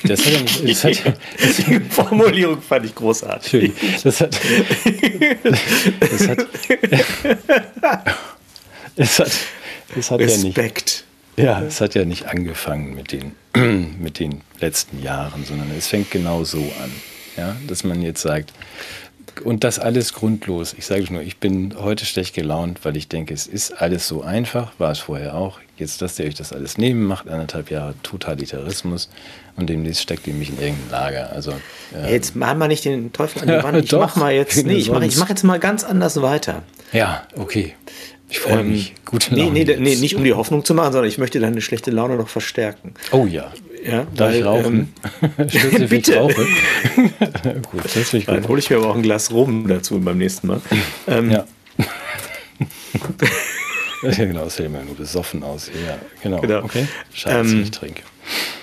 [0.04, 0.34] Das hat
[0.68, 3.72] das hat, das Die Formulierung fand ich großartig.
[4.04, 4.40] Das hat,
[6.00, 6.48] das hat,
[8.96, 9.32] es hat,
[9.98, 11.04] es hat Respekt.
[11.38, 13.36] Ja, nicht, ja, es hat ja nicht angefangen mit den,
[14.00, 16.92] mit den letzten Jahren, sondern es fängt genau so an.
[17.38, 18.52] Ja, dass man jetzt sagt,
[19.44, 20.74] und das alles grundlos.
[20.78, 24.22] Ich sage nur, ich bin heute schlecht gelaunt, weil ich denke, es ist alles so
[24.22, 25.60] einfach, war es vorher auch.
[25.78, 29.10] Jetzt lasst ihr euch das alles nehmen, macht anderthalb Jahre Totalitarismus
[29.56, 31.32] und demnächst steckt ihr mich in irgendein Lager.
[31.32, 33.78] Also, ähm, jetzt mal mal nicht den Teufel an die Wand.
[33.84, 36.64] Ich Doch, mach mal jetzt, nee, ich mache mach jetzt mal ganz anders weiter.
[36.92, 37.76] Ja, okay.
[38.30, 38.96] Ich freue ähm, mich.
[39.06, 39.52] Gute Laune.
[39.52, 42.16] Nee, nee, nee, nicht um die Hoffnung zu machen, sondern ich möchte deine schlechte Laune
[42.16, 42.94] noch verstärken.
[43.12, 43.52] Oh ja.
[43.84, 44.94] Ja, Darf ich rauchen?
[45.22, 46.18] Ähm, Bitte.
[46.18, 46.46] rauche.
[47.72, 48.28] gut, das gut.
[48.28, 50.62] Dann hole ich mir aber auch ein Glas Rum dazu beim nächsten Mal.
[51.08, 51.46] Ähm, ja.
[54.04, 55.68] ja, genau, das sieht immer nur besoffen aus.
[55.68, 56.42] Ja, genau.
[56.42, 56.64] genau.
[56.64, 56.88] Okay.
[57.14, 58.04] Schade, ähm, ich trinke.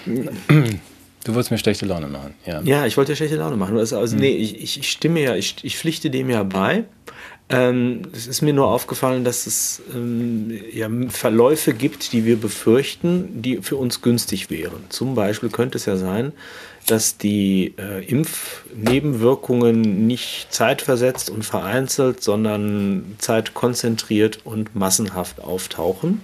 [1.24, 2.62] Du wolltest mir schlechte Laune machen, ja.
[2.62, 3.76] Ja, ich wollte schlechte Laune machen.
[3.76, 4.20] Also, also hm.
[4.20, 6.84] nee, ich, ich stimme ja, ich, ich pflichte dem ja bei.
[7.50, 13.40] Ähm, es ist mir nur aufgefallen, dass es ähm, ja, Verläufe gibt, die wir befürchten,
[13.40, 14.84] die für uns günstig wären.
[14.90, 16.32] Zum Beispiel könnte es ja sein,
[16.86, 26.20] dass die äh, Impfnebenwirkungen nicht zeitversetzt und vereinzelt, sondern zeitkonzentriert und massenhaft auftauchen.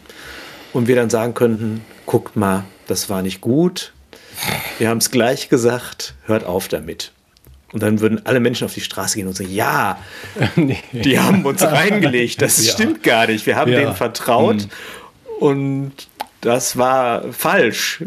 [0.74, 3.94] Und wir dann sagen könnten, guckt mal, das war nicht gut.
[4.78, 7.12] Wir haben es gleich gesagt, hört auf damit.
[7.74, 9.98] Und dann würden alle Menschen auf die Straße gehen und sagen, ja,
[10.56, 10.78] nee.
[10.92, 12.72] die haben uns reingelegt, das ja.
[12.72, 13.46] stimmt gar nicht.
[13.46, 13.80] Wir haben ja.
[13.80, 14.68] denen vertraut hm.
[15.40, 15.92] und
[16.40, 18.04] das war falsch.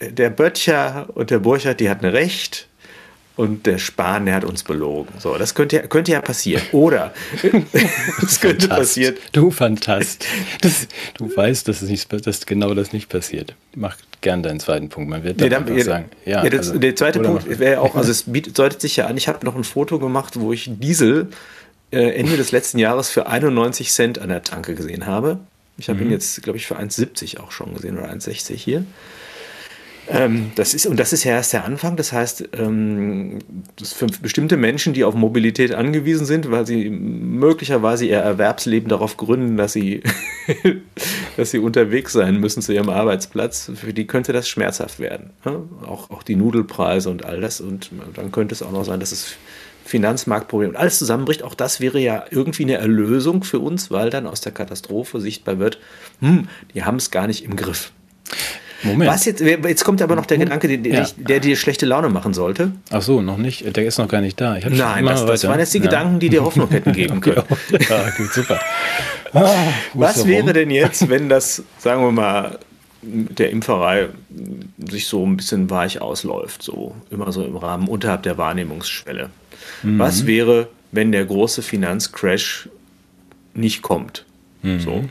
[0.00, 2.68] Der Böttcher und der Burchardt, die hatten recht
[3.40, 5.14] und der Spahn, der hat uns belogen.
[5.18, 6.62] So, das könnte, könnte ja passieren.
[6.72, 7.14] Oder
[8.22, 9.14] es könnte passieren.
[9.32, 10.26] Du Fantast.
[10.60, 13.54] Das, du weißt, dass, es nicht, dass genau das nicht passiert.
[13.74, 15.08] Mach gern deinen zweiten Punkt.
[15.08, 16.10] Man wird nee, dann ja, sagen.
[16.26, 19.06] Ja, ja das, also, der zweite Punkt wäre auch, also es bietet, deutet sich ja
[19.06, 21.28] an, ich habe noch ein Foto gemacht, wo ich Diesel
[21.92, 25.38] äh, Ende des letzten Jahres für 91 Cent an der Tanke gesehen habe.
[25.78, 26.06] Ich habe mhm.
[26.06, 28.84] ihn jetzt, glaube ich, für 1,70 auch schon gesehen oder 1,60 hier.
[30.12, 31.96] Ähm, das ist, und das ist ja erst der Anfang.
[31.96, 33.38] Das heißt, ähm,
[33.76, 39.16] das für bestimmte Menschen, die auf Mobilität angewiesen sind, weil sie möglicherweise ihr Erwerbsleben darauf
[39.16, 40.02] gründen, dass sie,
[41.36, 45.30] dass sie unterwegs sein müssen zu ihrem Arbeitsplatz, für die könnte das schmerzhaft werden.
[45.44, 45.62] Ja?
[45.86, 47.60] Auch, auch die Nudelpreise und all das.
[47.60, 49.36] Und dann könnte es auch noch sein, dass es
[49.84, 51.42] Finanzmarktproblem und alles zusammenbricht.
[51.42, 55.58] Auch das wäre ja irgendwie eine Erlösung für uns, weil dann aus der Katastrophe sichtbar
[55.58, 55.78] wird,
[56.20, 57.92] hm, die haben es gar nicht im Griff.
[58.82, 59.10] Moment.
[59.10, 61.06] Was jetzt, jetzt kommt aber noch der Gedanke, der, ja.
[61.16, 62.72] der, dir schlechte Laune machen sollte.
[62.90, 63.76] Ach so, noch nicht.
[63.76, 64.56] Der ist noch gar nicht da.
[64.58, 65.84] Nein, das, das, waren jetzt die ja.
[65.84, 67.42] Gedanken, die dir Hoffnung hätten geben können.
[67.70, 68.58] ja, gut, super.
[69.32, 69.54] Ah,
[69.94, 72.58] Was wäre denn jetzt, wenn das, sagen wir mal,
[73.02, 74.08] der Impferei
[74.78, 79.30] sich so ein bisschen weich ausläuft, so immer so im Rahmen unterhalb der Wahrnehmungsschwelle?
[79.82, 79.98] Mhm.
[79.98, 82.68] Was wäre, wenn der große Finanzcrash
[83.54, 84.24] nicht kommt?
[84.62, 84.80] Mhm.
[84.80, 85.04] So.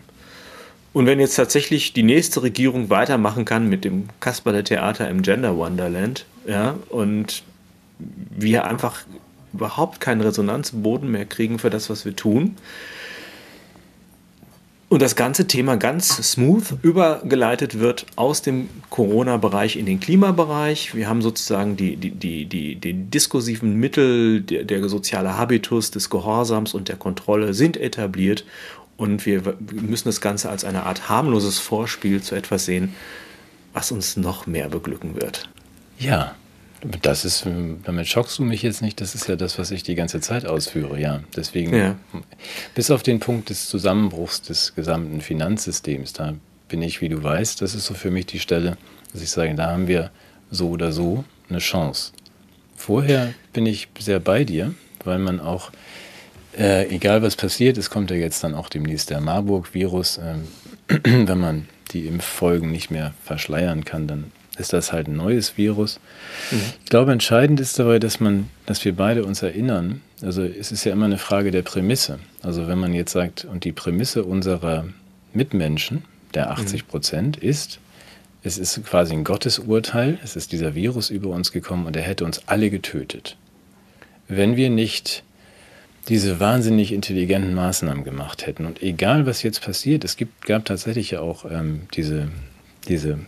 [0.92, 6.26] Und wenn jetzt tatsächlich die nächste Regierung weitermachen kann mit dem Kasperle-Theater im Gender Wonderland,
[6.48, 7.44] ja, und
[8.00, 9.02] wir einfach
[9.54, 12.56] überhaupt keinen Resonanzboden mehr kriegen für das, was wir tun,
[14.90, 20.96] und das ganze Thema ganz smooth übergeleitet wird aus dem Corona-Bereich in den Klimabereich.
[20.96, 26.10] Wir haben sozusagen die, die, die, die, den diskursiven Mittel, der, der soziale Habitus des
[26.10, 28.46] Gehorsams und der Kontrolle sind etabliert
[29.00, 32.94] und wir müssen das Ganze als eine Art harmloses Vorspiel zu etwas sehen,
[33.74, 35.50] was uns noch mehr beglücken wird.
[35.98, 36.36] Ja,
[37.02, 37.46] das ist,
[37.84, 40.46] damit schockst du mich jetzt nicht, das ist ja das, was ich die ganze Zeit
[40.46, 41.22] ausführe, ja.
[41.36, 41.96] Deswegen, ja.
[42.76, 46.36] bis auf den Punkt des Zusammenbruchs des gesamten Finanzsystems, da
[46.68, 48.78] bin ich, wie du weißt, das ist so für mich die Stelle,
[49.14, 50.12] dass ich sage, da haben wir
[50.52, 52.12] so oder so eine Chance.
[52.76, 54.74] Vorher bin ich sehr bei dir,
[55.06, 55.72] weil man auch
[56.58, 60.20] äh, egal was passiert, es kommt ja jetzt dann auch demnächst der Marburg-Virus.
[60.24, 60.48] Ähm,
[61.28, 66.00] wenn man die Impffolgen nicht mehr verschleiern kann, dann ist das halt ein neues Virus.
[66.52, 66.62] Mhm.
[66.84, 70.02] Ich glaube, entscheidend ist dabei, dass man, dass wir beide uns erinnern.
[70.22, 72.20] Also es ist ja immer eine Frage der Prämisse.
[72.44, 74.86] Also wenn man jetzt sagt, und die Prämisse unserer
[75.34, 76.88] Mitmenschen, der 80 mhm.
[76.88, 77.50] Prozent, mhm.
[77.50, 77.80] ist,
[78.44, 82.26] es ist quasi ein Gottesurteil, es ist dieser Virus über uns gekommen und er hätte
[82.26, 83.38] uns alle getötet.
[84.28, 85.24] Wenn wir nicht
[86.10, 88.66] diese wahnsinnig intelligenten Maßnahmen gemacht hätten.
[88.66, 92.30] Und egal, was jetzt passiert, es gibt, gab tatsächlich ja auch ähm, diese,
[92.88, 93.20] diese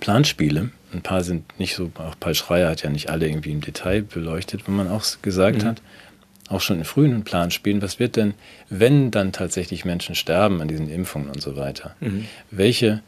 [0.00, 0.70] Planspiele.
[0.92, 4.02] Ein paar sind nicht so, auch Paul Schreier hat ja nicht alle irgendwie im Detail
[4.02, 5.66] beleuchtet, wo man auch gesagt mhm.
[5.66, 5.82] hat,
[6.48, 8.34] auch schon in frühen Planspielen, was wird denn,
[8.68, 11.94] wenn dann tatsächlich Menschen sterben an diesen Impfungen und so weiter?
[12.00, 12.24] Mhm.
[12.50, 13.02] Welche,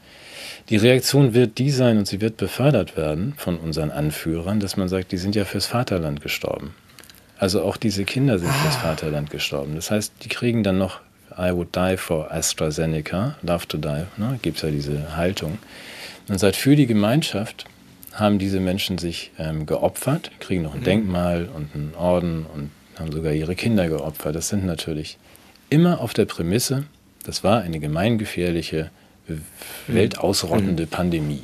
[0.68, 4.88] die Reaktion wird die sein und sie wird befördert werden von unseren Anführern, dass man
[4.88, 6.74] sagt, die sind ja fürs Vaterland gestorben.
[7.42, 8.82] Also auch diese Kinder sind fürs ah.
[8.90, 9.74] Vaterland gestorben.
[9.74, 11.00] Das heißt, die kriegen dann noch
[11.36, 14.38] I would die for AstraZeneca, love to die, ne?
[14.42, 15.58] gibt es ja diese Haltung.
[16.28, 17.64] Und seit für die Gemeinschaft
[18.12, 20.84] haben diese Menschen sich ähm, geopfert, kriegen noch ein mhm.
[20.84, 24.36] Denkmal und einen Orden und haben sogar ihre Kinder geopfert.
[24.36, 25.18] Das sind natürlich
[25.68, 26.84] immer auf der Prämisse,
[27.24, 28.92] das war eine gemeingefährliche,
[29.26, 29.42] mhm.
[29.88, 30.90] weltausrottende mhm.
[30.90, 31.42] Pandemie.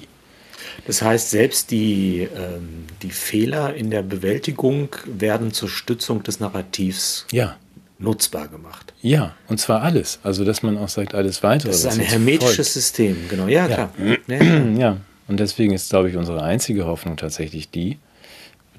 [0.87, 7.27] Das heißt, selbst die, ähm, die Fehler in der Bewältigung werden zur Stützung des Narrativs
[7.31, 7.57] ja.
[7.99, 8.95] nutzbar gemacht.
[9.03, 10.19] Ja, und zwar alles.
[10.23, 11.71] Also, dass man auch sagt, alles weitere.
[11.71, 12.71] Das ist ein hermetisches folgt.
[12.71, 13.49] System, genau.
[13.49, 13.91] Ja, klar.
[14.29, 14.37] Ja.
[14.79, 17.99] ja, und deswegen ist, glaube ich, unsere einzige Hoffnung tatsächlich die,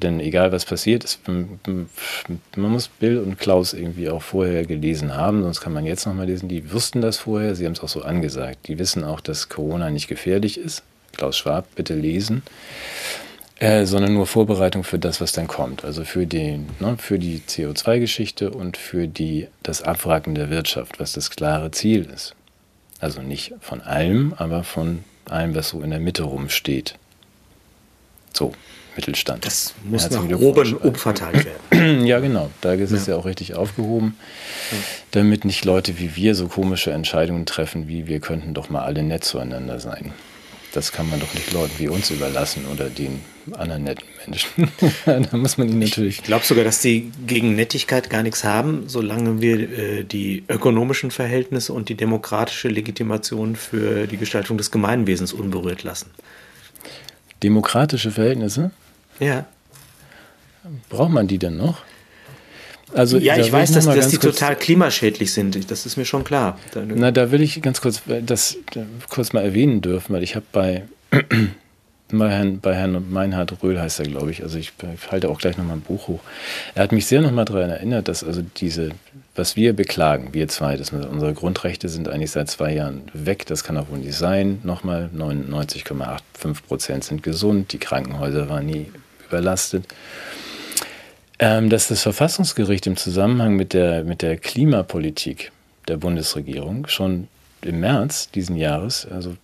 [0.02, 1.60] denn egal was passiert, ist, man
[2.56, 6.48] muss Bill und Klaus irgendwie auch vorher gelesen haben, sonst kann man jetzt nochmal lesen.
[6.48, 8.68] Die wussten das vorher, sie haben es auch so angesagt.
[8.68, 10.84] Die wissen auch, dass Corona nicht gefährlich ist.
[11.12, 12.44] Klaus Schwab bitte lesen.
[13.60, 15.84] Äh, sondern nur Vorbereitung für das, was dann kommt.
[15.84, 21.12] Also für, den, ne, für die CO2-Geschichte und für die, das Abwracken der Wirtschaft, was
[21.12, 22.36] das klare Ziel ist.
[23.02, 26.96] Also nicht von allem, aber von allem, was so in der Mitte rumsteht.
[28.32, 28.54] So,
[28.96, 29.46] Mittelstand.
[29.46, 32.06] Das muss Herzlichen nach oben umverteilt werden.
[32.06, 32.50] ja, genau.
[32.62, 33.14] Da ist es ja.
[33.14, 34.18] ja auch richtig aufgehoben,
[35.12, 39.04] damit nicht Leute wie wir so komische Entscheidungen treffen, wie wir könnten doch mal alle
[39.04, 40.14] nett zueinander sein.
[40.74, 43.22] Das kann man doch nicht Leuten wie uns überlassen oder den
[43.54, 44.72] anderen netten Menschen.
[45.32, 46.20] da muss man ihn natürlich.
[46.20, 51.10] Ich glaube sogar, dass die gegen Nettigkeit gar nichts haben, solange wir äh, die ökonomischen
[51.10, 56.12] Verhältnisse und die demokratische Legitimation für die Gestaltung des Gemeinwesens unberührt lassen.
[57.42, 58.72] Demokratische Verhältnisse?
[59.20, 59.46] Ja.
[60.90, 61.82] Braucht man die denn noch?
[62.94, 65.70] Also, ja, ich weiß, dass, dass die total klimaschädlich sind.
[65.70, 66.58] Das ist mir schon klar.
[66.76, 68.58] Na, da will ich ganz kurz das
[69.10, 70.84] kurz mal erwähnen dürfen, weil ich habe bei,
[72.12, 75.40] bei, Herrn, bei Herrn Meinhard Röhl heißt er, glaube ich, also ich, ich halte auch
[75.40, 76.20] gleich nochmal ein Buch hoch.
[76.74, 78.90] Er hat mich sehr nochmal daran erinnert, dass also diese,
[79.36, 83.64] was wir beklagen, wir zwei, dass unsere Grundrechte sind eigentlich seit zwei Jahren weg, das
[83.64, 84.60] kann auch wohl nicht sein.
[84.64, 88.88] Nochmal 99,85 Prozent sind gesund, die Krankenhäuser waren nie
[89.28, 89.86] überlastet
[91.40, 95.52] dass das Verfassungsgericht im Zusammenhang mit der, mit der Klimapolitik
[95.88, 97.30] der Bundesregierung schon
[97.62, 99.36] im März diesen Jahres also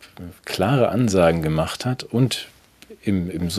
[0.43, 2.47] klare Ansagen gemacht hat und
[3.03, 3.49] im, im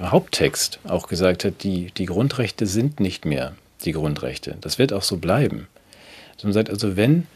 [0.00, 3.54] Haupttext auch gesagt hat, die, die Grundrechte sind nicht mehr
[3.84, 4.56] die Grundrechte.
[4.60, 5.68] Das wird auch so bleiben.
[6.42, 7.26] Man sagt also, wenn,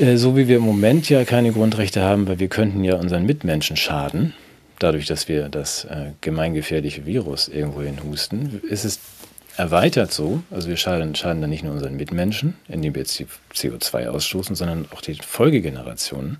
[0.00, 3.26] äh, so wie wir im Moment ja keine Grundrechte haben, weil wir könnten ja unseren
[3.26, 4.34] Mitmenschen schaden,
[4.78, 8.98] dadurch, dass wir das äh, gemeingefährliche Virus irgendwo husten, ist es
[9.56, 13.22] erweitert so, also wir schaden, schaden dann nicht nur unseren Mitmenschen, indem wir jetzt
[13.54, 16.38] CO2 ausstoßen, sondern auch die Folgegenerationen.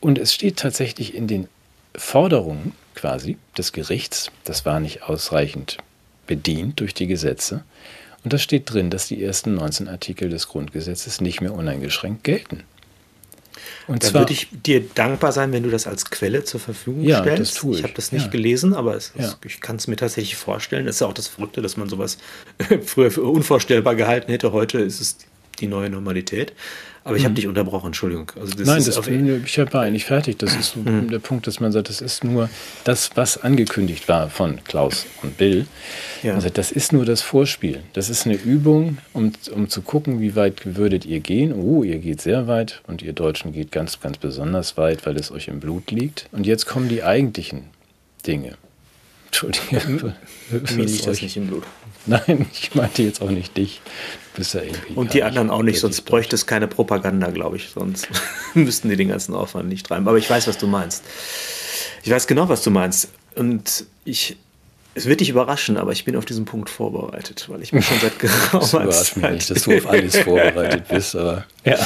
[0.00, 1.48] Und es steht tatsächlich in den
[1.96, 5.78] Forderungen quasi des Gerichts, das war nicht ausreichend
[6.26, 7.64] bedient durch die Gesetze,
[8.24, 12.64] und da steht drin, dass die ersten 19 Artikel des Grundgesetzes nicht mehr uneingeschränkt gelten.
[13.86, 17.20] Und da würde ich dir dankbar sein, wenn du das als Quelle zur Verfügung ja,
[17.20, 17.52] stellst.
[17.52, 17.78] Das tue ich.
[17.78, 18.30] ich habe das nicht ja.
[18.30, 19.34] gelesen, aber es, ja.
[19.44, 20.86] ich kann es mir tatsächlich vorstellen.
[20.86, 22.18] Das ist ja auch das Verrückte, dass man sowas
[22.84, 24.52] früher für unvorstellbar gehalten hätte.
[24.52, 25.18] Heute ist es
[25.60, 26.52] die neue Normalität.
[27.06, 27.36] Aber ich habe mhm.
[27.36, 28.32] dich unterbrochen, Entschuldigung.
[28.40, 30.38] Also das Nein, das, ich war eigentlich fertig.
[30.38, 31.10] Das ist mhm.
[31.10, 32.48] der Punkt, dass man sagt, das ist nur
[32.84, 35.66] das, was angekündigt war von Klaus und Bill.
[36.22, 36.34] Ja.
[36.34, 37.82] Also das ist nur das Vorspiel.
[37.92, 41.52] Das ist eine Übung, um, um zu gucken, wie weit würdet ihr gehen.
[41.52, 45.30] Oh, ihr geht sehr weit und ihr Deutschen geht ganz, ganz besonders weit, weil es
[45.30, 46.26] euch im Blut liegt.
[46.32, 47.64] Und jetzt kommen die eigentlichen
[48.26, 48.56] Dinge.
[49.26, 50.14] Entschuldige.
[50.74, 51.64] Mir liegt das nicht im Blut.
[52.26, 53.80] Nein, ich meinte jetzt auch nicht dich.
[54.36, 54.60] Ja
[54.96, 57.70] und die anderen auch nicht, sonst bräuchte es keine Propaganda, glaube ich.
[57.70, 58.08] Sonst
[58.54, 60.08] müssten die den ganzen Aufwand nicht treiben.
[60.08, 61.04] Aber ich weiß, was du meinst.
[62.02, 63.10] Ich weiß genau, was du meinst.
[63.36, 64.36] Und ich
[64.94, 67.98] es wird dich überraschen, aber ich bin auf diesen Punkt vorbereitet, weil ich mir schon
[67.98, 69.16] seit geraumer Zeit.
[69.16, 71.44] Mich nicht, dass du auf alles vorbereitet bist, aber.
[71.64, 71.78] Ja.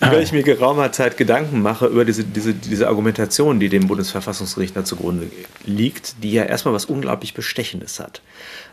[0.00, 4.76] Weil ich mir geraumer Zeit Gedanken mache über diese, diese, diese Argumentation, die dem Bundesverfassungsgericht
[4.76, 5.30] da zugrunde
[5.64, 8.20] liegt, die ja erstmal was unglaublich Bestechendes hat.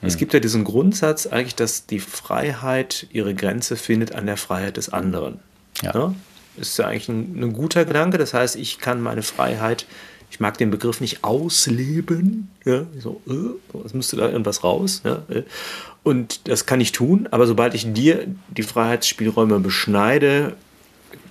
[0.01, 0.07] Hm.
[0.07, 4.77] Es gibt ja diesen Grundsatz eigentlich, dass die Freiheit ihre Grenze findet an der Freiheit
[4.77, 5.39] des anderen.
[5.81, 5.93] Ja.
[5.93, 6.15] ja?
[6.57, 8.17] Ist ja eigentlich ein, ein guter Gedanke.
[8.17, 9.85] Das heißt, ich kann meine Freiheit
[10.31, 12.49] ich mag den Begriff nicht ausleben.
[12.63, 15.01] Ja, so, äh, es müsste da irgendwas raus.
[15.03, 15.43] Ja, äh.
[16.03, 20.55] Und das kann ich tun, aber sobald ich dir die Freiheitsspielräume beschneide,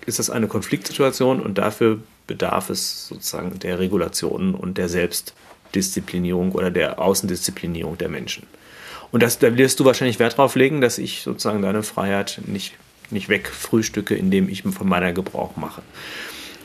[0.07, 6.71] ist das eine Konfliktsituation und dafür bedarf es sozusagen der Regulation und der Selbstdisziplinierung oder
[6.71, 8.47] der Außendisziplinierung der Menschen.
[9.11, 12.75] Und das, da wirst du wahrscheinlich Wert darauf legen, dass ich sozusagen deine Freiheit nicht,
[13.11, 15.83] nicht wegfrühstücke, indem ich von meiner Gebrauch mache.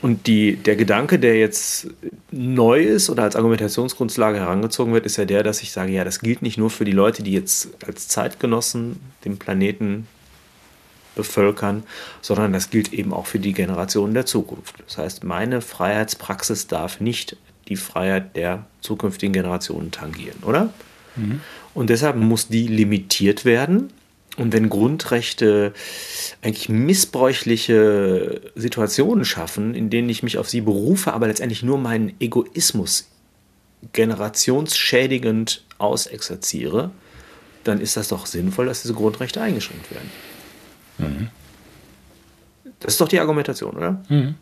[0.06, 1.88] Und die, der Gedanke, der jetzt
[2.30, 6.20] neu ist oder als Argumentationsgrundlage herangezogen wird, ist ja der, dass ich sage, ja, das
[6.20, 10.06] gilt nicht nur für die Leute, die jetzt als Zeitgenossen den Planeten
[11.16, 11.82] bevölkern,
[12.20, 14.76] sondern das gilt eben auch für die Generationen der Zukunft.
[14.86, 20.72] Das heißt, meine Freiheitspraxis darf nicht die Freiheit der zukünftigen Generationen tangieren, oder?
[21.16, 21.40] Mhm.
[21.74, 23.90] Und deshalb muss die limitiert werden
[24.36, 25.72] und wenn Grundrechte
[26.42, 32.12] eigentlich missbräuchliche Situationen schaffen, in denen ich mich auf sie berufe, aber letztendlich nur meinen
[32.20, 33.08] Egoismus
[33.92, 36.90] generationsschädigend ausexerziere,
[37.64, 40.10] dann ist das doch sinnvoll, dass diese Grundrechte eingeschränkt werden.
[40.98, 41.28] Mhm.
[42.80, 44.02] Das ist doch die Argumentation, oder?
[44.08, 44.34] Mhm.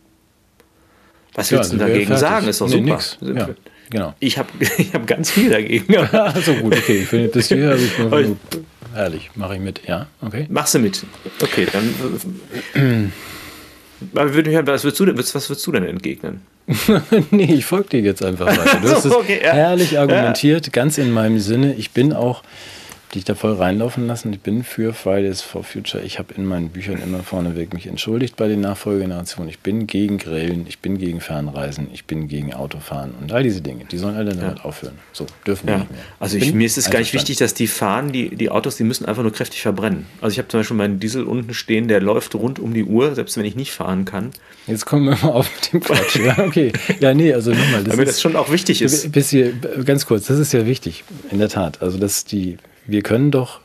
[1.35, 2.49] Was willst ja, du dagegen sagen?
[2.49, 2.85] Ist doch nee, super.
[2.85, 3.19] Nix.
[3.21, 3.49] Ja,
[3.91, 4.15] genau.
[4.21, 5.97] Ich habe ich hab ganz viel dagegen.
[6.13, 7.03] also gut, okay.
[7.03, 8.31] Ich finde, das hier habe ich
[8.95, 10.47] Herrlich, mache ich mit, ja, okay.
[10.49, 11.05] Machst du mit?
[11.43, 13.13] Okay, dann.
[14.13, 14.33] was,
[14.85, 16.43] würdest du, was würdest du denn entgegnen?
[17.31, 18.81] nee, ich folge dir jetzt einfach weiter.
[18.81, 19.53] Du hast es okay, ja.
[19.53, 20.71] herrlich argumentiert, ja.
[20.73, 21.75] ganz in meinem Sinne.
[21.75, 22.43] Ich bin auch
[23.15, 24.33] dich da voll reinlaufen lassen.
[24.33, 26.03] Ich bin für Fridays for Future.
[26.03, 29.49] Ich habe in meinen Büchern immer vorneweg mich entschuldigt bei den Nachfolgegenerationen.
[29.51, 33.61] Ich bin gegen Grillen, ich bin gegen Fernreisen, ich bin gegen Autofahren und all diese
[33.61, 33.85] Dinge.
[33.85, 34.65] Die sollen alle damit ja.
[34.65, 34.99] aufhören.
[35.13, 35.75] So, dürfen ja.
[35.75, 36.01] wir nicht mehr.
[36.19, 38.85] Also ich, mir ist es gar nicht wichtig, dass die fahren, die, die Autos, die
[38.85, 40.07] müssen einfach nur kräftig verbrennen.
[40.21, 43.15] Also ich habe zum Beispiel meinen Diesel unten stehen, der läuft rund um die Uhr,
[43.15, 44.31] selbst wenn ich nicht fahren kann.
[44.67, 46.17] Jetzt kommen wir mal auf mit dem Quatsch.
[46.17, 46.73] ja, okay.
[47.01, 47.75] Ja, nee, also nochmal.
[47.85, 49.13] Das Weil mir das schon auch wichtig ist.
[49.13, 49.53] Bis hier,
[49.85, 51.83] ganz kurz, das ist ja wichtig, in der Tat.
[51.83, 52.57] Also, dass die
[52.87, 53.61] wir können doch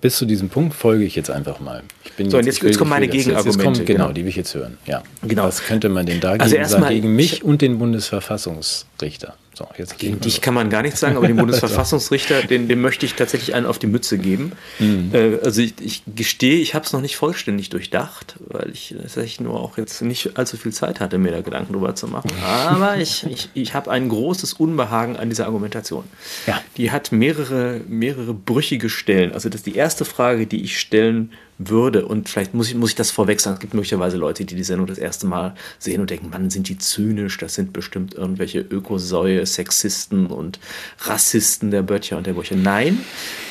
[0.00, 1.82] bis zu diesem Punkt folge ich jetzt einfach mal.
[2.04, 3.48] Ich bin so, jetzt, und jetzt, jetzt kommen meine Gegenargumente.
[3.48, 4.78] Jetzt, kommen, genau, genau, die will ich jetzt hören.
[4.86, 5.02] Ja.
[5.22, 5.44] Genau.
[5.44, 6.88] Was könnte man denn dagegen also sagen?
[6.88, 9.34] Gegen mich und den Bundesverfassungsrichter.
[9.56, 13.06] So, jetzt Gegen dich kann man gar nichts sagen, aber den Bundesverfassungsrichter, den, dem möchte
[13.06, 14.52] ich tatsächlich einen auf die Mütze geben.
[14.78, 15.10] Mhm.
[15.14, 19.40] Äh, also ich, ich, gestehe, ich habe es noch nicht vollständig durchdacht, weil ich tatsächlich
[19.40, 22.30] nur auch jetzt nicht allzu viel Zeit hatte, mir da Gedanken drüber zu machen.
[22.44, 26.04] Aber ich, ich, ich habe ein großes Unbehagen an dieser Argumentation.
[26.46, 26.60] Ja.
[26.76, 29.32] Die hat mehrere, mehrere brüchige Stellen.
[29.32, 31.45] Also das ist die erste Frage, die ich stellen würde.
[31.58, 34.64] Und vielleicht muss ich, muss ich das vorweg sagen, es gibt möglicherweise Leute, die die
[34.64, 38.60] Sendung das erste Mal sehen und denken, Mann, sind die zynisch, das sind bestimmt irgendwelche
[38.60, 40.58] Ökosäue, Sexisten und
[41.00, 42.56] Rassisten der Böttcher und der Brüche.
[42.56, 43.00] Nein,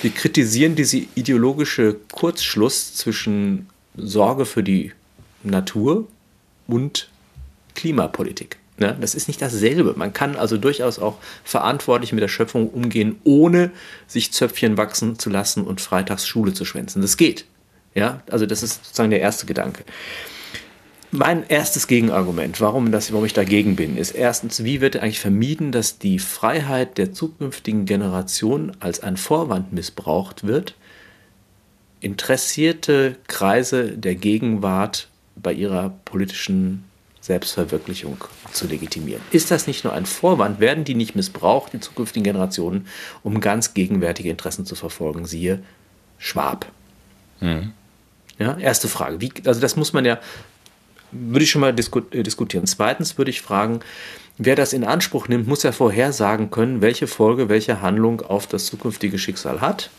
[0.01, 4.91] wir kritisieren diese ideologische Kurzschluss zwischen Sorge für die
[5.43, 6.07] Natur
[6.67, 7.09] und
[7.73, 8.57] Klimapolitik.
[8.77, 8.95] Ne?
[8.99, 9.93] Das ist nicht dasselbe.
[9.95, 13.71] Man kann also durchaus auch verantwortlich mit der Schöpfung umgehen, ohne
[14.07, 17.01] sich Zöpfchen wachsen zu lassen und freitags Schule zu schwänzen.
[17.01, 17.45] Das geht.
[17.95, 19.83] Ja, also das ist sozusagen der erste Gedanke.
[21.11, 25.71] Mein erstes Gegenargument, warum, das, warum ich dagegen bin, ist erstens, wie wird eigentlich vermieden,
[25.71, 30.75] dass die Freiheit der zukünftigen Generation als ein Vorwand missbraucht wird,
[32.01, 36.83] interessierte Kreise der Gegenwart bei ihrer politischen
[37.21, 38.17] Selbstverwirklichung
[38.51, 39.21] zu legitimieren.
[39.31, 40.59] Ist das nicht nur ein Vorwand?
[40.59, 42.87] Werden die nicht missbraucht, die zukünftigen Generationen,
[43.23, 45.25] um ganz gegenwärtige Interessen zu verfolgen?
[45.25, 45.63] Siehe
[46.17, 46.67] Schwab.
[47.39, 47.71] Mhm.
[48.39, 49.21] Ja, erste Frage.
[49.21, 50.19] Wie, also das muss man ja,
[51.11, 52.67] würde ich schon mal disku äh, diskutieren.
[52.67, 53.79] Zweitens würde ich fragen,
[54.37, 58.65] wer das in Anspruch nimmt, muss ja vorhersagen können, welche Folge, welche Handlung auf das
[58.65, 59.89] zukünftige Schicksal hat.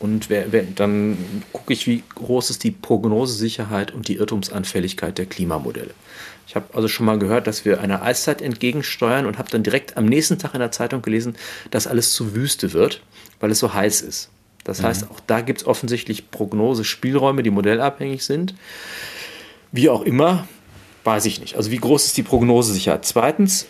[0.00, 1.16] Und wer, wer, dann
[1.52, 5.94] gucke ich, wie groß ist die Prognosesicherheit und die Irrtumsanfälligkeit der Klimamodelle.
[6.48, 9.96] Ich habe also schon mal gehört, dass wir einer Eiszeit entgegensteuern und habe dann direkt
[9.96, 11.36] am nächsten Tag in der Zeitung gelesen,
[11.70, 13.00] dass alles zu Wüste wird,
[13.38, 14.28] weil es so heiß ist.
[14.64, 14.86] Das mhm.
[14.86, 18.54] heißt, auch da gibt es offensichtlich Prognosespielräume, die modellabhängig sind.
[19.72, 20.46] Wie auch immer,
[21.04, 21.56] weiß ich nicht.
[21.56, 23.04] Also wie groß ist die Prognosesicherheit?
[23.04, 23.66] Zweitens,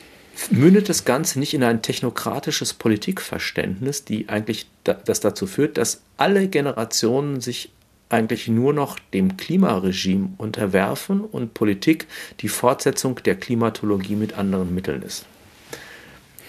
[0.50, 6.02] mündet das Ganze nicht in ein technokratisches Politikverständnis, die eigentlich da, das dazu führt, dass
[6.16, 7.70] alle Generationen sich
[8.08, 12.06] eigentlich nur noch dem Klimaregime unterwerfen und Politik
[12.40, 15.24] die Fortsetzung der Klimatologie mit anderen Mitteln ist.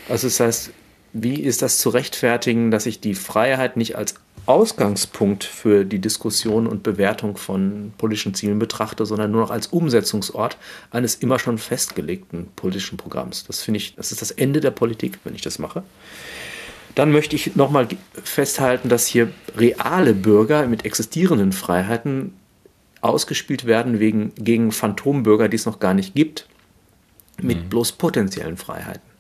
[0.09, 0.71] Also das heißt,
[1.13, 4.15] wie ist das zu rechtfertigen, dass ich die Freiheit nicht als
[4.45, 10.57] Ausgangspunkt für die Diskussion und Bewertung von politischen Zielen betrachte, sondern nur noch als Umsetzungsort
[10.91, 13.45] eines immer schon festgelegten politischen Programms.
[13.45, 15.83] Das finde ich, das ist das Ende der Politik, wenn ich das mache.
[16.95, 17.87] Dann möchte ich nochmal
[18.23, 22.33] festhalten, dass hier reale Bürger mit existierenden Freiheiten
[23.01, 26.47] ausgespielt werden wegen, gegen Phantombürger, die es noch gar nicht gibt,
[27.41, 27.69] mit mhm.
[27.69, 29.12] bloß potenziellen Freiheiten.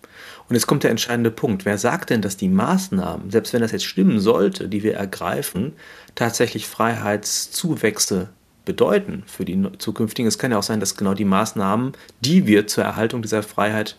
[0.49, 1.65] Und jetzt kommt der entscheidende Punkt.
[1.65, 5.73] Wer sagt denn, dass die Maßnahmen, selbst wenn das jetzt stimmen sollte, die wir ergreifen,
[6.15, 8.29] tatsächlich Freiheitszuwächse
[8.65, 10.27] bedeuten für die zukünftigen?
[10.27, 13.97] Es kann ja auch sein, dass genau die Maßnahmen, die wir zur Erhaltung dieser Freiheit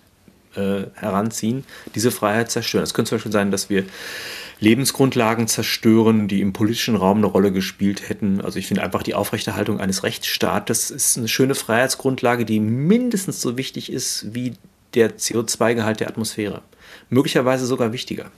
[0.56, 1.64] äh, heranziehen,
[1.94, 2.84] diese Freiheit zerstören.
[2.84, 3.84] Es könnte zum Beispiel sein, dass wir
[4.60, 8.40] Lebensgrundlagen zerstören, die im politischen Raum eine Rolle gespielt hätten.
[8.40, 13.56] Also ich finde einfach die Aufrechterhaltung eines Rechtsstaates ist eine schöne Freiheitsgrundlage, die mindestens so
[13.56, 14.54] wichtig ist wie
[14.94, 16.62] der CO2-Gehalt der Atmosphäre.
[17.10, 18.30] Möglicherweise sogar wichtiger.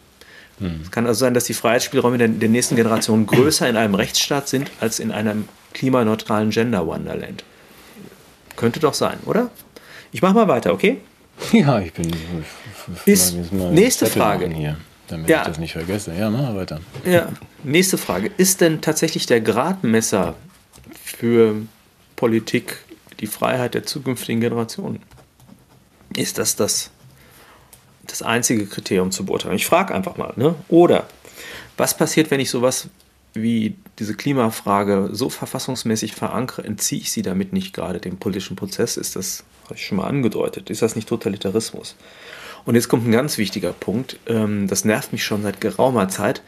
[0.59, 0.81] Hm.
[0.83, 4.49] Es kann also sein, dass die Freiheitsspielräume der, der nächsten Generation größer in einem Rechtsstaat
[4.49, 7.45] sind als in einem klimaneutralen Gender-Wonderland.
[8.57, 9.51] Könnte doch sein, oder?
[10.13, 10.99] Ich mache mal weiter, okay?
[11.53, 12.11] Ja, ich bin.
[13.05, 14.49] Ist, nächste Frage.
[14.49, 14.79] Hier,
[15.09, 15.43] damit ja.
[15.43, 16.15] ich das nicht vergesse.
[16.15, 16.81] Ja, mach mal weiter.
[17.05, 17.29] Ja,
[17.63, 18.31] nächste Frage.
[18.39, 20.35] Ist denn tatsächlich der Gradmesser
[21.05, 21.57] für
[22.17, 22.79] Politik
[23.21, 25.01] die Freiheit der zukünftigen Generationen?
[26.15, 26.91] Ist das das,
[28.07, 29.57] das einzige Kriterium zu beurteilen.
[29.57, 30.33] Ich frage einfach mal.
[30.37, 30.55] Ne?
[30.69, 31.07] Oder
[31.77, 32.89] was passiert, wenn ich sowas
[33.35, 38.97] wie diese Klimafrage so verfassungsmäßig verankere, entziehe ich sie damit nicht gerade dem politischen Prozess?
[38.97, 41.97] Ist das, habe ich schon mal angedeutet, ist das nicht Totalitarismus?
[42.65, 46.43] Und jetzt kommt ein ganz wichtiger Punkt, ähm, das nervt mich schon seit geraumer Zeit,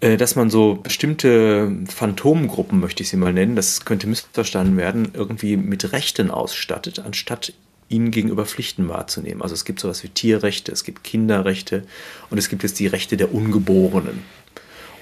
[0.00, 5.10] äh, dass man so bestimmte Phantomgruppen, möchte ich sie mal nennen, das könnte missverstanden werden,
[5.12, 7.52] irgendwie mit Rechten ausstattet, anstatt
[7.88, 9.42] ihnen gegenüber Pflichten wahrzunehmen.
[9.42, 11.84] Also es gibt sowas wie Tierrechte, es gibt Kinderrechte
[12.30, 14.22] und es gibt jetzt die Rechte der Ungeborenen.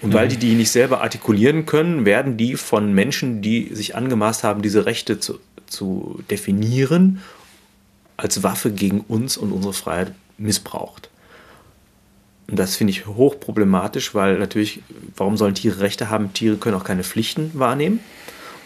[0.03, 4.43] Und weil die die nicht selber artikulieren können, werden die von Menschen, die sich angemaßt
[4.43, 7.21] haben, diese Rechte zu, zu definieren,
[8.17, 11.09] als Waffe gegen uns und unsere Freiheit missbraucht.
[12.49, 14.83] Und das finde ich hochproblematisch, weil natürlich,
[15.17, 16.33] warum sollen Tiere Rechte haben?
[16.33, 18.01] Tiere können auch keine Pflichten wahrnehmen.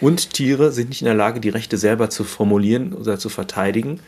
[0.01, 4.01] Und Tiere sind nicht in der Lage, die Rechte selber zu formulieren oder zu verteidigen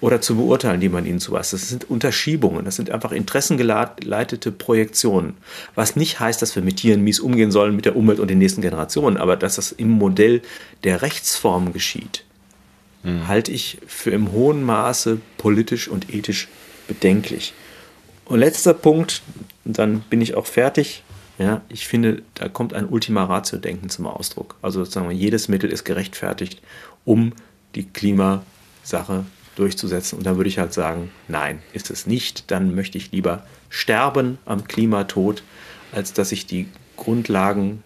[0.00, 1.52] oder zu beurteilen, die man ihnen zuweist.
[1.52, 5.34] Das sind Unterschiebungen, das sind einfach interessengeleitete Projektionen.
[5.74, 8.38] Was nicht heißt, dass wir mit Tieren mies umgehen sollen, mit der Umwelt und den
[8.38, 10.42] nächsten Generationen, aber dass das im Modell
[10.84, 12.24] der Rechtsform geschieht,
[13.02, 13.26] mhm.
[13.26, 16.48] halte ich für im hohen Maße politisch und ethisch
[16.88, 17.54] bedenklich.
[18.26, 19.22] Und letzter Punkt,
[19.64, 21.02] dann bin ich auch fertig.
[21.38, 24.56] Ja, ich finde, da kommt ein Ultima Ratio-Denken zum Ausdruck.
[24.62, 26.62] Also sozusagen, jedes Mittel ist gerechtfertigt,
[27.04, 27.32] um
[27.74, 30.18] die Klimasache durchzusetzen.
[30.18, 32.50] Und dann würde ich halt sagen, nein, ist es nicht.
[32.50, 35.42] Dann möchte ich lieber sterben am Klimatod,
[35.92, 37.82] als dass ich die Grundlagen,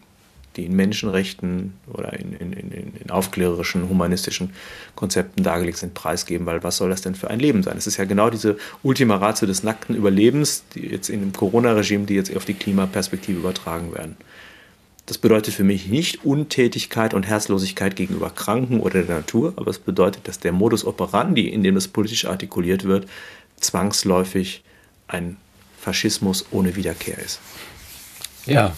[0.61, 4.51] die in Menschenrechten oder in, in, in, in aufklärerischen, humanistischen
[4.95, 7.77] Konzepten dargelegt sind, preisgeben, weil was soll das denn für ein Leben sein?
[7.79, 12.05] Es ist ja genau diese Ultima Ratio des nackten Überlebens, die jetzt in dem Corona-Regime,
[12.05, 14.17] die jetzt auf die Klimaperspektive übertragen werden.
[15.07, 19.79] Das bedeutet für mich nicht Untätigkeit und Herzlosigkeit gegenüber Kranken oder der Natur, aber es
[19.79, 23.09] bedeutet, dass der Modus operandi, in dem es politisch artikuliert wird,
[23.57, 24.63] zwangsläufig
[25.09, 25.37] ein
[25.81, 27.41] Faschismus ohne Wiederkehr ist.
[28.47, 28.77] Ja,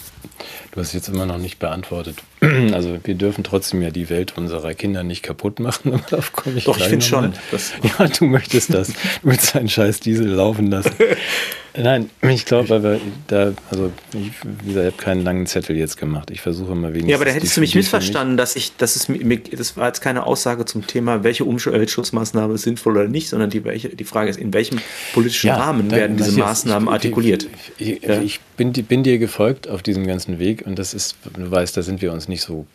[0.73, 2.17] du hast jetzt immer noch nicht beantwortet.
[2.73, 6.03] Also wir dürfen trotzdem ja die Welt unserer Kinder nicht kaputt machen.
[6.11, 7.35] Darauf komme ich Doch, ich finde schon.
[7.99, 8.89] Ja, du möchtest das.
[8.89, 10.93] Du willst deinen scheiß Diesel laufen lassen.
[11.75, 15.97] Nein, ich glaube, weil da, also ich, wie gesagt, ich habe keinen langen Zettel jetzt
[15.97, 16.31] gemacht.
[16.31, 17.11] Ich versuche mal wenigstens.
[17.11, 20.03] Ja, aber da hättest du mich missverstanden, dass ich, dass es mir, das war jetzt
[20.03, 24.29] keine Aussage zum Thema, welche Umweltschutzmaßnahme ist sinnvoll oder nicht, sondern die, welche, die Frage
[24.29, 24.81] ist, in welchem
[25.15, 27.47] politischen ja, Rahmen werden diese Maßnahmen ich, artikuliert?
[27.79, 28.21] Ich, ja?
[28.21, 31.83] ich bin, bin, dir gefolgt auf diesem ganzen Weg und das ist, du weißt, da
[31.83, 32.67] sind wir uns nicht so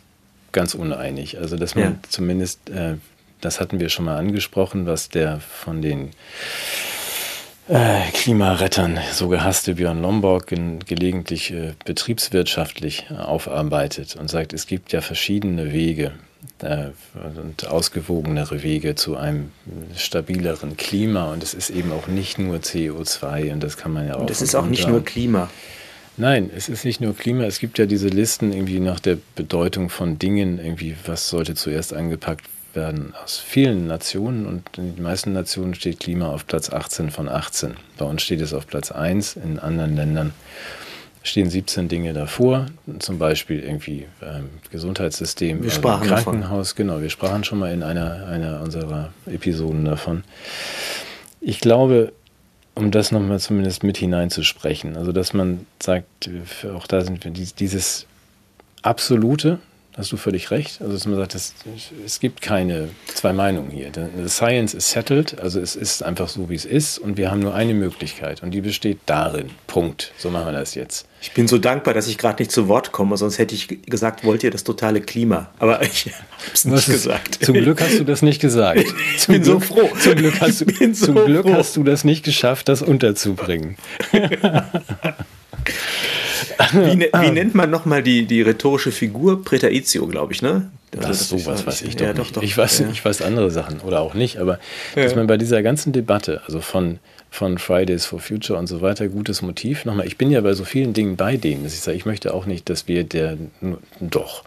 [0.52, 1.38] ganz uneinig.
[1.38, 1.98] Also, dass man ja.
[2.08, 2.94] zumindest, äh,
[3.40, 6.10] das hatten wir schon mal angesprochen, was der von den
[7.68, 14.92] äh, Klimarettern, so gehasste Björn Lomborg, in, gelegentlich äh, betriebswirtschaftlich aufarbeitet und sagt, es gibt
[14.92, 16.12] ja verschiedene Wege
[16.62, 16.86] äh,
[17.38, 19.52] und ausgewogenere Wege zu einem
[19.96, 24.14] stabileren Klima und es ist eben auch nicht nur CO2 und das kann man ja
[24.14, 24.20] auch.
[24.20, 25.50] Und es ist auch nicht nur Klima.
[26.18, 27.44] Nein, es ist nicht nur Klima.
[27.44, 31.94] Es gibt ja diese Listen irgendwie nach der Bedeutung von Dingen, irgendwie, was sollte zuerst
[31.94, 32.44] angepackt
[32.74, 37.28] werden aus vielen Nationen und in den meisten Nationen steht Klima auf Platz 18 von
[37.28, 37.76] 18.
[37.96, 40.32] Bei uns steht es auf Platz 1, in anderen Ländern
[41.22, 42.66] stehen 17 Dinge davor,
[42.98, 46.86] zum Beispiel irgendwie ähm, Gesundheitssystem, wir sprachen Krankenhaus, davon.
[46.86, 50.24] genau, wir sprachen schon mal in einer, einer unserer Episoden davon.
[51.40, 52.12] Ich glaube,
[52.78, 56.30] um das nochmal zumindest mit hineinzusprechen, also dass man sagt,
[56.74, 58.06] auch da sind wir dieses
[58.82, 59.58] Absolute,
[59.98, 60.80] hast du völlig recht.
[60.80, 61.54] Also dass man sagt, es,
[62.06, 63.90] es gibt keine zwei Meinungen hier.
[63.92, 67.40] The science is settled, also es ist einfach so, wie es ist und wir haben
[67.40, 69.50] nur eine Möglichkeit und die besteht darin.
[69.66, 70.12] Punkt.
[70.16, 71.06] So machen wir das jetzt.
[71.20, 74.24] Ich bin so dankbar, dass ich gerade nicht zu Wort komme, sonst hätte ich gesagt,
[74.24, 75.50] wollt ihr das totale Klima?
[75.58, 76.14] Aber ich habe
[76.54, 77.44] es nicht gesagt.
[77.44, 78.84] Zum Glück hast du das nicht gesagt.
[79.16, 79.90] ich bin Glück, so froh.
[80.00, 83.76] Zum Glück, hast du, so zum Glück hast du das nicht geschafft, das unterzubringen.
[86.72, 89.44] Wie, ne, wie nennt man nochmal die, die rhetorische Figur?
[89.44, 90.70] Präteritio, glaube ich, ne?
[90.96, 92.88] Also das, das sowas weiß ich doch, ja, doch, doch Ich weiß, ja.
[92.90, 94.58] ich weiß andere Sachen oder auch nicht, aber
[94.96, 95.04] ja.
[95.04, 96.98] dass man bei dieser ganzen Debatte, also von,
[97.30, 99.84] von Fridays for Future und so weiter, gutes Motiv.
[99.84, 102.32] Nochmal, ich bin ja bei so vielen Dingen bei denen, dass ich sage, ich möchte
[102.32, 103.36] auch nicht, dass wir der,
[104.00, 104.44] doch,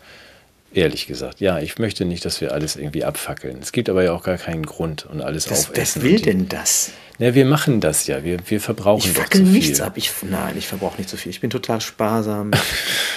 [0.74, 3.58] Ehrlich gesagt, ja, ich möchte nicht, dass wir alles irgendwie abfackeln.
[3.62, 6.02] Es gibt aber ja auch gar keinen Grund und alles das, aufessen.
[6.02, 6.92] Wer will denn das?
[7.20, 8.24] Na, wir machen das ja.
[8.24, 9.42] Wir, wir verbrauchen ich zu viel.
[9.44, 9.94] nichts ab.
[9.96, 11.30] Ich, nein, ich verbrauche nicht zu viel.
[11.30, 12.52] Ich bin total sparsam.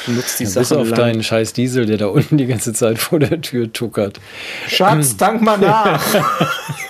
[0.07, 0.99] Ich nutze die ja, Sachen Bis auf lang.
[0.99, 4.21] deinen scheiß Diesel, der da unten die ganze Zeit vor der Tür tuckert.
[4.69, 6.05] Schatz, tank mal nach.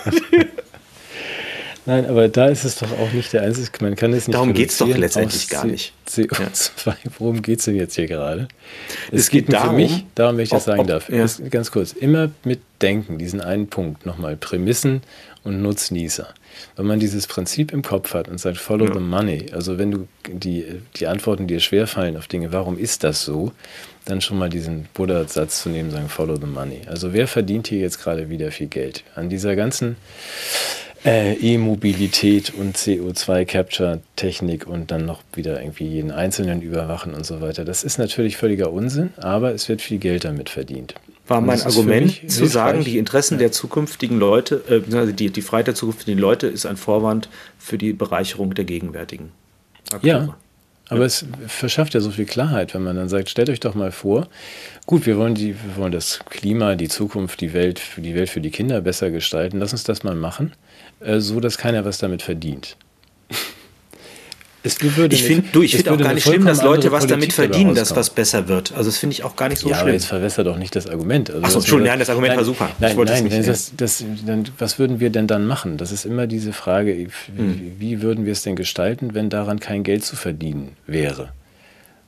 [1.87, 3.69] Nein, aber da ist es doch auch nicht der einzige.
[3.81, 4.35] Man kann es nicht.
[4.35, 5.93] Darum geht es doch letztendlich gar nicht.
[6.07, 6.87] CO2.
[6.87, 6.95] Ja.
[7.19, 8.47] Worum geht es denn jetzt hier gerade?
[9.11, 11.09] Es, es geht, geht darum, für mich, darum, wenn ich das ob, sagen ob, darf,
[11.09, 11.25] ja.
[11.49, 15.01] ganz kurz, immer mit Denken, diesen einen Punkt nochmal, Prämissen
[15.43, 16.33] und Nutznießer.
[16.75, 18.93] Wenn man dieses Prinzip im Kopf hat und sagt, follow ja.
[18.93, 20.65] the money, also wenn du die,
[20.95, 23.51] die Antworten dir schwerfallen auf Dinge, warum ist das so,
[24.05, 26.81] dann schon mal diesen Buddha-Satz zu nehmen, sagen, follow the money.
[26.87, 29.03] Also wer verdient hier jetzt gerade wieder viel Geld?
[29.15, 29.97] An dieser ganzen
[31.05, 37.63] äh, E-Mobilität und CO2-Capture-Technik und dann noch wieder irgendwie jeden Einzelnen überwachen und so weiter.
[37.63, 40.95] Das ist natürlich völliger Unsinn, aber es wird viel Geld damit verdient.
[41.27, 43.39] war mein Argument zu sagen, die Interessen ja.
[43.39, 47.29] der zukünftigen Leute, äh, die, die Freiheit der zukünftigen Leute ist ein Vorwand
[47.59, 49.31] für die Bereicherung der gegenwärtigen.
[49.91, 50.07] Akteure.
[50.07, 50.37] Ja,
[50.89, 51.05] aber ja.
[51.05, 54.27] es verschafft ja so viel Klarheit, wenn man dann sagt, stellt euch doch mal vor,
[54.85, 58.41] gut, wir wollen, die, wir wollen das Klima, die Zukunft, die Welt, die Welt für
[58.41, 59.59] die Kinder besser gestalten.
[59.59, 60.53] Lass uns das mal machen,
[60.99, 62.77] äh, so dass keiner was damit verdient.
[64.65, 67.95] Es würde ich finde find auch gar nicht schlimm, dass Leute was damit verdienen, dass
[67.95, 68.73] was besser wird.
[68.75, 69.77] Also das finde ich auch gar nicht so ja, schlimm.
[69.77, 71.29] Ja, aber jetzt verwässer doch nicht das Argument.
[71.29, 72.69] Also Achso, Entschuldigung, nein, das Argument nein, war super.
[72.79, 75.77] Nein, nein, das, das, das, dann, was würden wir denn dann machen?
[75.77, 77.07] Das ist immer diese Frage, wie,
[77.37, 77.75] hm.
[77.77, 81.29] wie würden wir es denn gestalten, wenn daran kein Geld zu verdienen wäre?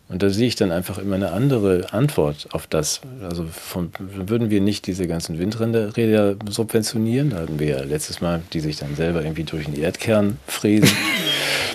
[0.10, 3.01] Und da sehe ich dann einfach immer eine andere Antwort auf das.
[3.22, 7.32] Also von, würden wir nicht diese ganzen Windräder subventionieren?
[7.32, 10.89] Da hatten wir ja letztes Mal, die sich dann selber irgendwie durch den Erdkern fräsen.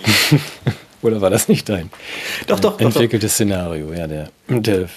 [1.03, 1.91] Oder war das nicht dein
[2.47, 3.93] doch, doch, entwickeltes doch, Szenario?
[3.93, 4.89] Ja, der, der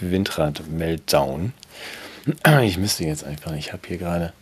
[0.00, 1.52] Windrad-Meltdown.
[2.62, 4.32] Ich müsste jetzt einfach, ich habe hier gerade,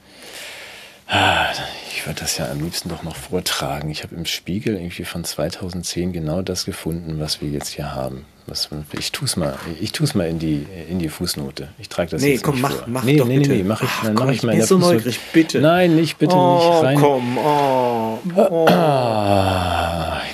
[1.09, 1.47] ah,
[1.93, 3.91] ich würde das ja am liebsten doch noch vortragen.
[3.91, 8.25] Ich habe im Spiegel irgendwie von 2010 genau das gefunden, was wir jetzt hier haben.
[8.47, 8.69] Was,
[8.99, 11.69] ich tue es mal, ich tu's mal in die, in die Fußnote.
[11.79, 12.85] Ich trage das nee, jetzt komm, nicht mach, vor.
[12.89, 13.51] mach nee, doch nee, bitte.
[13.51, 14.97] Nee, mach ich, Ach, dann komm, mach ich mal in der so Fußnote.
[14.97, 15.61] neugierig, bitte.
[15.61, 16.99] Nein, nicht, bitte oh, nicht rein.
[16.99, 18.67] komm, oh, oh.